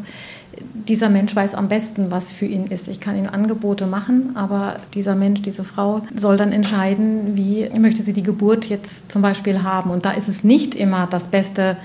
dieser 0.73 1.09
Mensch 1.09 1.35
weiß 1.35 1.55
am 1.55 1.69
besten, 1.69 2.11
was 2.11 2.31
für 2.31 2.45
ihn 2.45 2.67
ist. 2.67 2.87
Ich 2.87 2.99
kann 2.99 3.17
ihm 3.17 3.27
Angebote 3.27 3.87
machen, 3.87 4.31
aber 4.35 4.77
dieser 4.93 5.15
Mensch, 5.15 5.41
diese 5.41 5.63
Frau 5.63 6.01
soll 6.15 6.37
dann 6.37 6.51
entscheiden, 6.51 7.35
wie 7.35 7.69
möchte 7.77 8.03
sie 8.03 8.13
die 8.13 8.23
Geburt 8.23 8.65
jetzt 8.65 9.11
zum 9.11 9.21
Beispiel 9.21 9.63
haben. 9.63 9.91
Und 9.91 10.05
da 10.05 10.11
ist 10.11 10.27
es 10.27 10.43
nicht 10.43 10.75
immer 10.75 11.07
das 11.09 11.27
Beste, 11.27 11.77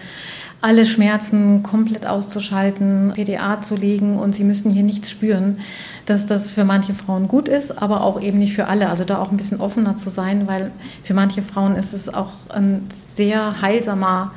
alle 0.61 0.87
Schmerzen 0.87 1.63
komplett 1.63 2.05
auszuschalten, 2.07 3.13
PDA 3.15 3.61
zu 3.61 3.77
legen 3.77 4.19
und 4.19 4.35
sie 4.35 4.43
müssen 4.43 4.73
hier 4.73 4.83
nichts 4.83 5.09
spüren, 5.09 5.59
dass 6.07 6.27
das 6.27 6.51
für 6.51 6.65
manche 6.65 6.95
Frauen 6.95 7.29
gut 7.29 7.47
ist, 7.47 7.81
aber 7.81 8.03
auch 8.03 8.21
eben 8.21 8.39
nicht 8.39 8.55
für 8.55 8.67
alle. 8.67 8.89
Also 8.89 9.05
da 9.05 9.19
auch 9.19 9.31
ein 9.31 9.37
bisschen 9.37 9.61
offener 9.61 9.97
zu 9.97 10.11
sein, 10.11 10.49
weil 10.49 10.73
für 11.05 11.15
manche 11.15 11.43
Frauen 11.43 11.77
ist 11.77 11.93
es 11.93 12.13
auch 12.13 12.33
ein 12.49 12.89
sehr 12.91 13.63
heilsamer 13.63 14.33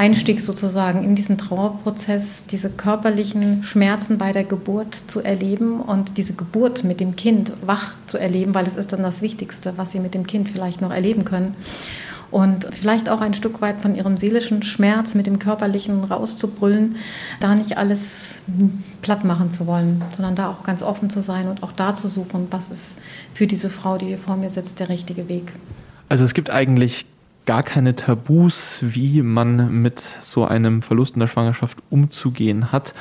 Einstieg 0.00 0.40
sozusagen 0.40 1.04
in 1.04 1.14
diesen 1.14 1.36
Trauerprozess, 1.36 2.46
diese 2.46 2.70
körperlichen 2.70 3.62
Schmerzen 3.62 4.16
bei 4.16 4.32
der 4.32 4.44
Geburt 4.44 4.94
zu 4.94 5.20
erleben 5.20 5.78
und 5.78 6.16
diese 6.16 6.32
Geburt 6.32 6.84
mit 6.84 7.00
dem 7.00 7.16
Kind 7.16 7.52
wach 7.66 7.96
zu 8.06 8.16
erleben, 8.16 8.54
weil 8.54 8.66
es 8.66 8.76
ist 8.76 8.94
dann 8.94 9.02
das 9.02 9.20
Wichtigste, 9.20 9.74
was 9.76 9.92
sie 9.92 10.00
mit 10.00 10.14
dem 10.14 10.26
Kind 10.26 10.48
vielleicht 10.48 10.80
noch 10.80 10.90
erleben 10.90 11.26
können. 11.26 11.54
Und 12.30 12.66
vielleicht 12.72 13.10
auch 13.10 13.20
ein 13.20 13.34
Stück 13.34 13.60
weit 13.60 13.82
von 13.82 13.94
ihrem 13.94 14.16
seelischen 14.16 14.62
Schmerz 14.62 15.14
mit 15.14 15.26
dem 15.26 15.38
körperlichen 15.38 16.02
rauszubrüllen, 16.04 16.96
da 17.40 17.54
nicht 17.54 17.76
alles 17.76 18.38
platt 19.02 19.26
machen 19.26 19.50
zu 19.50 19.66
wollen, 19.66 20.02
sondern 20.16 20.34
da 20.34 20.48
auch 20.48 20.62
ganz 20.62 20.82
offen 20.82 21.10
zu 21.10 21.20
sein 21.20 21.46
und 21.46 21.62
auch 21.62 21.72
da 21.72 21.94
zu 21.94 22.08
suchen, 22.08 22.46
was 22.50 22.70
ist 22.70 22.98
für 23.34 23.46
diese 23.46 23.68
Frau, 23.68 23.98
die 23.98 24.06
hier 24.06 24.18
vor 24.18 24.36
mir 24.36 24.48
sitzt, 24.48 24.80
der 24.80 24.88
richtige 24.88 25.28
Weg. 25.28 25.52
Also 26.08 26.24
es 26.24 26.32
gibt 26.32 26.48
eigentlich 26.48 27.04
gar 27.46 27.62
keine 27.62 27.96
Tabus, 27.96 28.80
wie 28.82 29.22
man 29.22 29.82
mit 29.82 30.00
so 30.22 30.44
einem 30.44 30.82
Verlust 30.82 31.14
in 31.14 31.20
der 31.20 31.26
Schwangerschaft 31.26 31.78
umzugehen 31.90 32.72
hat. 32.72 32.94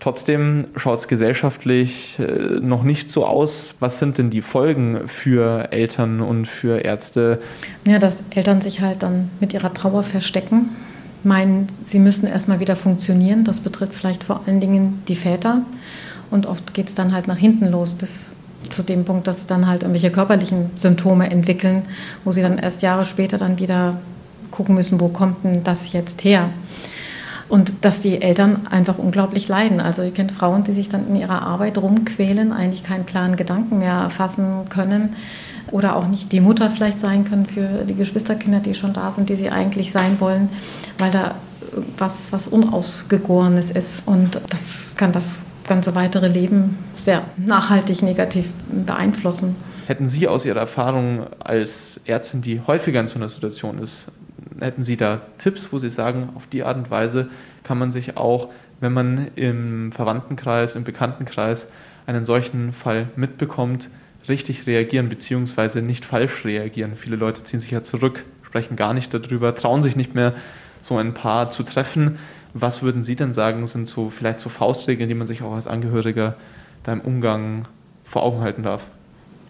Trotzdem 0.00 0.66
schaut 0.76 1.00
es 1.00 1.08
gesellschaftlich 1.08 2.18
äh, 2.20 2.60
noch 2.60 2.84
nicht 2.84 3.10
so 3.10 3.26
aus. 3.26 3.74
Was 3.80 3.98
sind 3.98 4.18
denn 4.18 4.30
die 4.30 4.42
Folgen 4.42 5.08
für 5.08 5.72
Eltern 5.72 6.20
und 6.20 6.46
für 6.46 6.84
Ärzte? 6.84 7.40
Ja, 7.84 7.98
dass 7.98 8.22
Eltern 8.30 8.60
sich 8.60 8.80
halt 8.80 9.02
dann 9.02 9.30
mit 9.40 9.52
ihrer 9.52 9.74
Trauer 9.74 10.04
verstecken, 10.04 10.70
meinen, 11.24 11.66
sie 11.84 11.98
müssen 11.98 12.28
erstmal 12.28 12.60
wieder 12.60 12.76
funktionieren. 12.76 13.42
Das 13.42 13.60
betrifft 13.60 13.94
vielleicht 13.94 14.22
vor 14.22 14.42
allen 14.46 14.60
Dingen 14.60 15.02
die 15.08 15.16
Väter. 15.16 15.62
Und 16.30 16.46
oft 16.46 16.74
geht 16.74 16.88
es 16.88 16.94
dann 16.94 17.12
halt 17.12 17.26
nach 17.26 17.38
hinten 17.38 17.66
los, 17.68 17.94
bis 17.94 18.36
zu 18.68 18.82
dem 18.82 19.04
Punkt, 19.04 19.26
dass 19.26 19.40
sie 19.42 19.46
dann 19.46 19.66
halt 19.66 19.82
irgendwelche 19.82 20.10
körperlichen 20.10 20.70
Symptome 20.76 21.30
entwickeln, 21.30 21.82
wo 22.24 22.32
sie 22.32 22.42
dann 22.42 22.58
erst 22.58 22.82
Jahre 22.82 23.04
später 23.04 23.38
dann 23.38 23.58
wieder 23.58 23.98
gucken 24.50 24.74
müssen, 24.74 25.00
wo 25.00 25.08
kommt 25.08 25.44
denn 25.44 25.64
das 25.64 25.92
jetzt 25.92 26.24
her? 26.24 26.50
Und 27.48 27.72
dass 27.80 28.00
die 28.00 28.20
Eltern 28.20 28.66
einfach 28.70 28.98
unglaublich 28.98 29.48
leiden. 29.48 29.80
Also 29.80 30.02
ihr 30.02 30.10
kennt 30.10 30.32
Frauen, 30.32 30.64
die 30.64 30.72
sich 30.72 30.90
dann 30.90 31.08
in 31.08 31.16
ihrer 31.16 31.42
Arbeit 31.42 31.78
rumquälen, 31.78 32.52
eigentlich 32.52 32.84
keinen 32.84 33.06
klaren 33.06 33.36
Gedanken 33.36 33.78
mehr 33.78 34.10
fassen 34.10 34.68
können 34.68 35.16
oder 35.70 35.96
auch 35.96 36.08
nicht 36.08 36.32
die 36.32 36.40
Mutter 36.40 36.70
vielleicht 36.70 37.00
sein 37.00 37.24
können 37.24 37.46
für 37.46 37.84
die 37.86 37.94
Geschwisterkinder, 37.94 38.60
die 38.60 38.74
schon 38.74 38.92
da 38.92 39.10
sind, 39.12 39.28
die 39.30 39.36
sie 39.36 39.50
eigentlich 39.50 39.92
sein 39.92 40.20
wollen, 40.20 40.50
weil 40.98 41.10
da 41.10 41.36
was, 41.96 42.32
was 42.32 42.48
Unausgegorenes 42.48 43.70
ist. 43.70 44.06
Und 44.06 44.40
das 44.50 44.92
kann 44.96 45.12
das 45.12 45.38
ganze 45.68 45.94
weitere 45.94 46.28
Leben 46.28 46.76
sehr 47.02 47.22
nachhaltig 47.36 48.02
negativ 48.02 48.50
beeinflussen. 48.86 49.54
Hätten 49.86 50.08
Sie 50.08 50.28
aus 50.28 50.44
Ihrer 50.44 50.60
Erfahrung 50.60 51.26
als 51.38 52.00
Ärztin, 52.04 52.42
die 52.42 52.60
häufiger 52.66 53.00
in 53.00 53.08
so 53.08 53.16
einer 53.16 53.28
Situation 53.28 53.78
ist, 53.78 54.10
hätten 54.60 54.82
Sie 54.82 54.96
da 54.96 55.20
Tipps, 55.38 55.68
wo 55.70 55.78
Sie 55.78 55.90
sagen, 55.90 56.30
auf 56.34 56.46
die 56.46 56.62
Art 56.62 56.76
und 56.76 56.90
Weise 56.90 57.28
kann 57.62 57.78
man 57.78 57.92
sich 57.92 58.16
auch, 58.16 58.48
wenn 58.80 58.92
man 58.92 59.28
im 59.36 59.92
Verwandtenkreis, 59.92 60.74
im 60.76 60.84
Bekanntenkreis 60.84 61.68
einen 62.06 62.24
solchen 62.24 62.72
Fall 62.72 63.08
mitbekommt, 63.16 63.88
richtig 64.28 64.66
reagieren 64.66 65.08
beziehungsweise 65.08 65.82
nicht 65.82 66.04
falsch 66.04 66.44
reagieren. 66.44 66.92
Viele 66.96 67.16
Leute 67.16 67.44
ziehen 67.44 67.60
sich 67.60 67.70
ja 67.70 67.82
zurück, 67.82 68.24
sprechen 68.44 68.76
gar 68.76 68.94
nicht 68.94 69.12
darüber, 69.14 69.54
trauen 69.54 69.82
sich 69.82 69.96
nicht 69.96 70.14
mehr, 70.14 70.34
so 70.82 70.96
ein 70.96 71.14
Paar 71.14 71.50
zu 71.50 71.62
treffen. 71.62 72.18
Was 72.54 72.82
würden 72.82 73.04
Sie 73.04 73.16
denn 73.16 73.32
sagen, 73.32 73.66
sind 73.66 73.88
so 73.88 74.10
vielleicht 74.10 74.40
so 74.40 74.48
Faustregeln, 74.48 75.08
die 75.08 75.14
man 75.14 75.26
sich 75.26 75.42
auch 75.42 75.54
als 75.54 75.66
Angehöriger 75.66 76.36
da 76.84 76.92
im 76.92 77.00
Umgang 77.00 77.66
vor 78.04 78.22
Augen 78.22 78.40
halten 78.40 78.62
darf? 78.62 78.82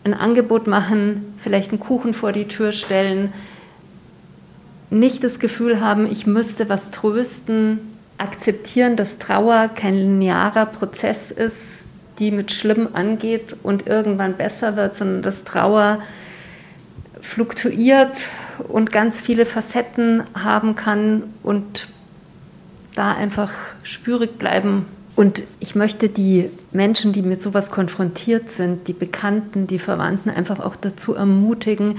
Ein 0.05 0.15
Angebot 0.15 0.67
machen, 0.67 1.35
vielleicht 1.39 1.71
einen 1.71 1.81
Kuchen 1.81 2.15
vor 2.15 2.33
die 2.33 2.49
Tür 2.49 2.73
stellen, 2.73 3.33
nicht 4.91 5.23
das 5.23 5.39
Gefühl 5.39 5.81
haben, 5.81 6.11
ich 6.11 6.27
müsste 6.27 6.69
was 6.69 6.91
trösten, 6.91 7.81
akzeptieren, 8.17 8.97
dass 8.97 9.19
Trauer 9.19 9.69
kein 9.69 9.95
linearer 9.95 10.67
Prozess 10.67 11.31
ist, 11.31 11.85
die 12.19 12.31
mit 12.31 12.51
Schlimm 12.51 12.89
angeht 12.95 13.57
und 13.63 13.87
irgendwann 13.87 14.35
besser 14.35 14.77
wird, 14.77 14.97
sondern 14.97 15.23
dass 15.23 15.45
Trauer 15.45 16.01
fluktuiert 17.21 18.19
und 18.67 18.91
ganz 18.91 19.21
viele 19.21 19.47
Facetten 19.47 20.25
haben 20.35 20.75
kann 20.75 21.23
und 21.43 21.89
da 22.99 23.13
einfach 23.13 23.51
spürig 23.85 24.39
bleiben. 24.39 24.87
Und 25.15 25.45
ich 25.61 25.75
möchte 25.75 26.09
die 26.09 26.51
Menschen, 26.73 27.13
die 27.13 27.23
mit 27.23 27.41
sowas 27.41 27.71
konfrontiert 27.71 28.51
sind, 28.51 28.89
die 28.89 28.93
Bekannten, 28.93 29.67
die 29.67 29.79
Verwandten, 29.79 30.31
einfach 30.31 30.61
auch 30.61 30.77
dazu 30.77 31.15
ermutigen, 31.15 31.97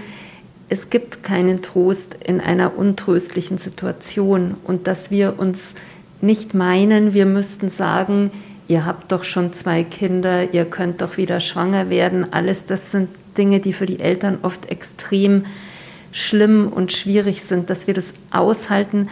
es 0.70 0.92
gibt 0.92 1.24
keinen 1.24 1.64
Trost 1.64 2.16
in 2.24 2.40
einer 2.42 2.78
untröstlichen 2.78 3.58
Situation 3.58 4.56
und 4.64 4.86
dass 4.86 5.10
wir 5.10 5.40
uns 5.40 5.74
nicht 6.22 6.54
meinen, 6.54 7.14
wir 7.14 7.26
müssten 7.26 7.70
sagen, 7.70 8.30
ihr 8.68 8.86
habt 8.86 9.12
doch 9.12 9.24
schon 9.24 9.52
zwei 9.54 9.84
Kinder, 9.84 10.54
ihr 10.54 10.66
könnt 10.66 11.02
doch 11.02 11.18
wieder 11.18 11.40
schwanger 11.40 11.90
werden. 11.90 12.34
Alles 12.34 12.68
das 12.68 12.92
sind 12.92 13.10
Dinge, 13.38 13.62
die 13.62 13.74
für 13.74 13.88
die 13.88 14.00
Eltern 14.00 14.40
oft 14.44 14.70
extrem 14.70 15.46
schlimm 16.12 16.68
und 16.68 16.92
schwierig 16.92 17.44
sind, 17.44 17.70
dass 17.70 17.88
wir 17.88 17.94
das 17.94 18.14
aushalten. 18.32 19.10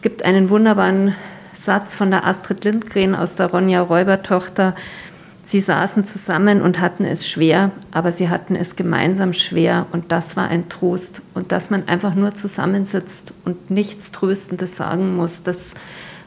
Es 0.00 0.02
gibt 0.02 0.24
einen 0.24 0.48
wunderbaren 0.48 1.14
Satz 1.54 1.94
von 1.94 2.10
der 2.10 2.26
Astrid 2.26 2.64
Lindgren 2.64 3.14
aus 3.14 3.36
der 3.36 3.50
Ronja 3.50 3.82
Räubertochter. 3.82 4.74
Sie 5.44 5.60
saßen 5.60 6.06
zusammen 6.06 6.62
und 6.62 6.80
hatten 6.80 7.04
es 7.04 7.28
schwer, 7.28 7.70
aber 7.90 8.10
sie 8.10 8.30
hatten 8.30 8.56
es 8.56 8.76
gemeinsam 8.76 9.34
schwer 9.34 9.84
und 9.92 10.10
das 10.10 10.38
war 10.38 10.48
ein 10.48 10.70
Trost. 10.70 11.20
Und 11.34 11.52
dass 11.52 11.68
man 11.68 11.86
einfach 11.86 12.14
nur 12.14 12.34
zusammensitzt 12.34 13.34
und 13.44 13.70
nichts 13.70 14.10
Tröstendes 14.10 14.74
sagen 14.74 15.16
muss, 15.16 15.42
das 15.42 15.74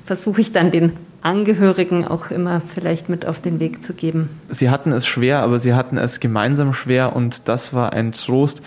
versuche 0.06 0.42
ich 0.42 0.52
dann 0.52 0.70
den 0.70 0.94
Angehörigen 1.24 2.08
auch 2.08 2.30
immer 2.30 2.62
vielleicht 2.76 3.10
mit 3.10 3.26
auf 3.26 3.42
den 3.42 3.60
Weg 3.60 3.84
zu 3.84 3.94
geben. 3.96 4.30
Sie 4.50 4.70
hatten 4.70 4.92
es 4.92 5.08
schwer, 5.08 5.40
aber 5.40 5.60
sie 5.60 5.74
hatten 5.74 5.98
es 5.98 6.20
gemeinsam 6.20 6.76
schwer 6.76 7.16
und 7.16 7.48
das 7.50 7.74
war 7.74 7.92
ein 7.92 8.12
Trost. 8.12 8.62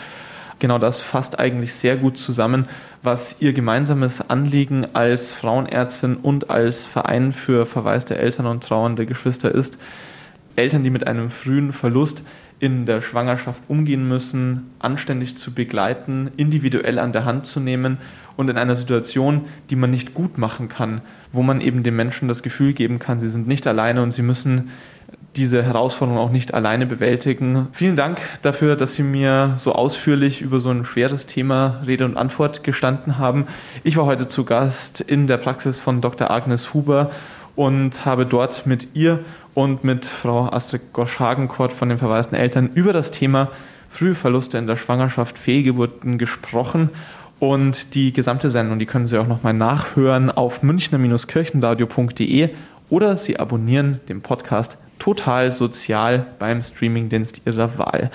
Genau 0.59 0.79
das 0.79 0.99
fasst 0.99 1.39
eigentlich 1.39 1.75
sehr 1.75 1.97
gut 1.97 2.19
zusammen, 2.19 2.67
was 3.03 3.37
Ihr 3.41 3.53
gemeinsames 3.53 4.31
Anliegen 4.31 4.87
als 4.95 5.33
Frauenärztin 5.33 6.17
und 6.17 6.51
als 6.51 6.85
Verein 6.85 7.33
für 7.33 7.67
verwaiste 7.67 8.17
Eltern 8.17 8.47
und 8.47 8.63
trauernde 8.63 9.07
Geschwister 9.07 9.55
ist. 9.55 9.79
Eltern, 10.57 10.85
die 10.85 10.91
mit 10.91 11.07
einem 11.07 11.31
frühen 11.31 11.73
Verlust 11.73 12.23
in 12.59 12.87
der 12.87 13.03
Schwangerschaft 13.03 13.63
umgehen 13.69 14.09
müssen, 14.09 14.71
anständig 14.79 15.37
zu 15.37 15.53
begleiten, 15.53 16.31
individuell 16.37 16.99
an 16.99 17.13
der 17.13 17.25
Hand 17.25 17.47
zu 17.47 17.61
nehmen 17.61 17.99
und 18.37 18.49
in 18.49 18.57
einer 18.57 18.77
Situation, 18.77 19.45
die 19.71 19.77
man 19.77 19.91
nicht 19.91 20.15
gut 20.15 20.39
machen 20.39 20.69
kann, 20.69 21.03
wo 21.33 21.43
man 21.43 21.61
eben 21.61 21.83
den 21.83 21.97
Menschen 21.97 22.29
das 22.29 22.43
Gefühl 22.43 22.73
geben 22.73 22.99
kann, 22.99 23.21
sie 23.21 23.29
sind 23.29 23.47
nicht 23.47 23.67
alleine 23.67 24.03
und 24.03 24.13
sie 24.13 24.23
müssen 24.23 24.71
diese 25.37 25.63
Herausforderung 25.63 26.19
auch 26.19 26.31
nicht 26.31 26.55
alleine 26.55 26.87
bewältigen. 26.87 27.69
Vielen 27.73 27.97
Dank 27.97 28.19
dafür, 28.43 28.75
dass 28.75 28.95
Sie 28.95 29.03
mir 29.03 29.55
so 29.59 29.75
ausführlich 29.75 30.41
über 30.41 30.61
so 30.61 30.71
ein 30.71 30.85
schweres 30.87 31.27
Thema 31.27 31.83
Rede 31.87 32.07
und 32.07 32.17
Antwort 32.17 32.65
gestanden 32.65 33.19
haben. 33.19 33.47
Ich 33.85 33.99
war 33.99 34.07
heute 34.07 34.29
zu 34.29 34.45
Gast 34.45 35.03
in 35.03 35.27
der 35.27 35.37
Praxis 35.37 35.79
von 35.79 36.01
Dr. 36.01 36.31
Agnes 36.31 36.73
Huber 36.73 37.11
und 37.55 38.05
habe 38.05 38.25
dort 38.25 38.67
mit 38.67 38.89
ihr 38.95 39.21
und 39.57 39.85
mit 39.85 40.05
Frau 40.05 40.51
Astrid 40.51 40.93
Gosch-Hagenkort 40.93 41.73
von 41.73 41.89
den 41.89 41.97
verwaisten 41.97 42.37
Eltern 42.37 42.69
über 42.75 42.93
das 42.93 43.11
Thema 43.11 43.49
frühe 43.89 44.15
Verluste 44.15 44.59
in 44.59 44.67
der 44.67 44.77
Schwangerschaft, 44.77 45.39
Fehlgeburten 45.39 46.19
gesprochen. 46.19 46.91
Und 47.39 47.95
die 47.95 48.13
gesamte 48.13 48.51
Sendung, 48.51 48.79
die 48.79 48.85
können 48.85 49.07
Sie 49.07 49.17
auch 49.17 49.27
nochmal 49.27 49.55
nachhören 49.55 50.31
auf 50.31 50.63
münchner-kirchenradio.de 50.63 52.51
oder 52.91 53.17
Sie 53.17 53.39
abonnieren 53.41 54.01
den 54.11 54.21
Podcast 54.21 54.77
total 54.99 55.51
sozial 55.51 56.27
beim 56.39 56.61
Streamingdienst 56.63 57.41
Ihrer 57.47 57.79
Wahl. 57.79 58.11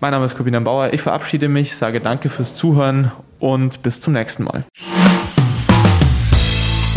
Mein 0.00 0.12
Name 0.12 0.24
ist 0.24 0.34
Corbina 0.34 0.60
Bauer. 0.60 0.94
Ich 0.94 1.02
verabschiede 1.02 1.48
mich, 1.48 1.76
sage 1.76 2.00
danke 2.00 2.30
fürs 2.30 2.54
Zuhören 2.54 3.12
und 3.38 3.82
bis 3.82 4.00
zum 4.00 4.14
nächsten 4.14 4.44
Mal. 4.44 4.64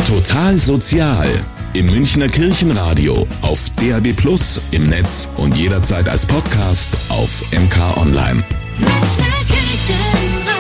Total 0.08 0.58
Sozial 0.58 1.28
im 1.74 1.88
Münchner 1.88 2.30
Kirchenradio, 2.30 3.28
auf 3.41 3.60
DAB 3.76 4.13
Plus, 4.13 4.62
im 4.72 4.88
Netz 4.88 5.28
und 5.36 5.58
jederzeit 5.58 6.08
als 6.08 6.26
Podcast 6.26 6.89
auf 7.10 7.43
MK 7.52 7.98
Online. 7.98 8.41
Münchner 8.78 9.26
Kirchenradio. 9.50 10.57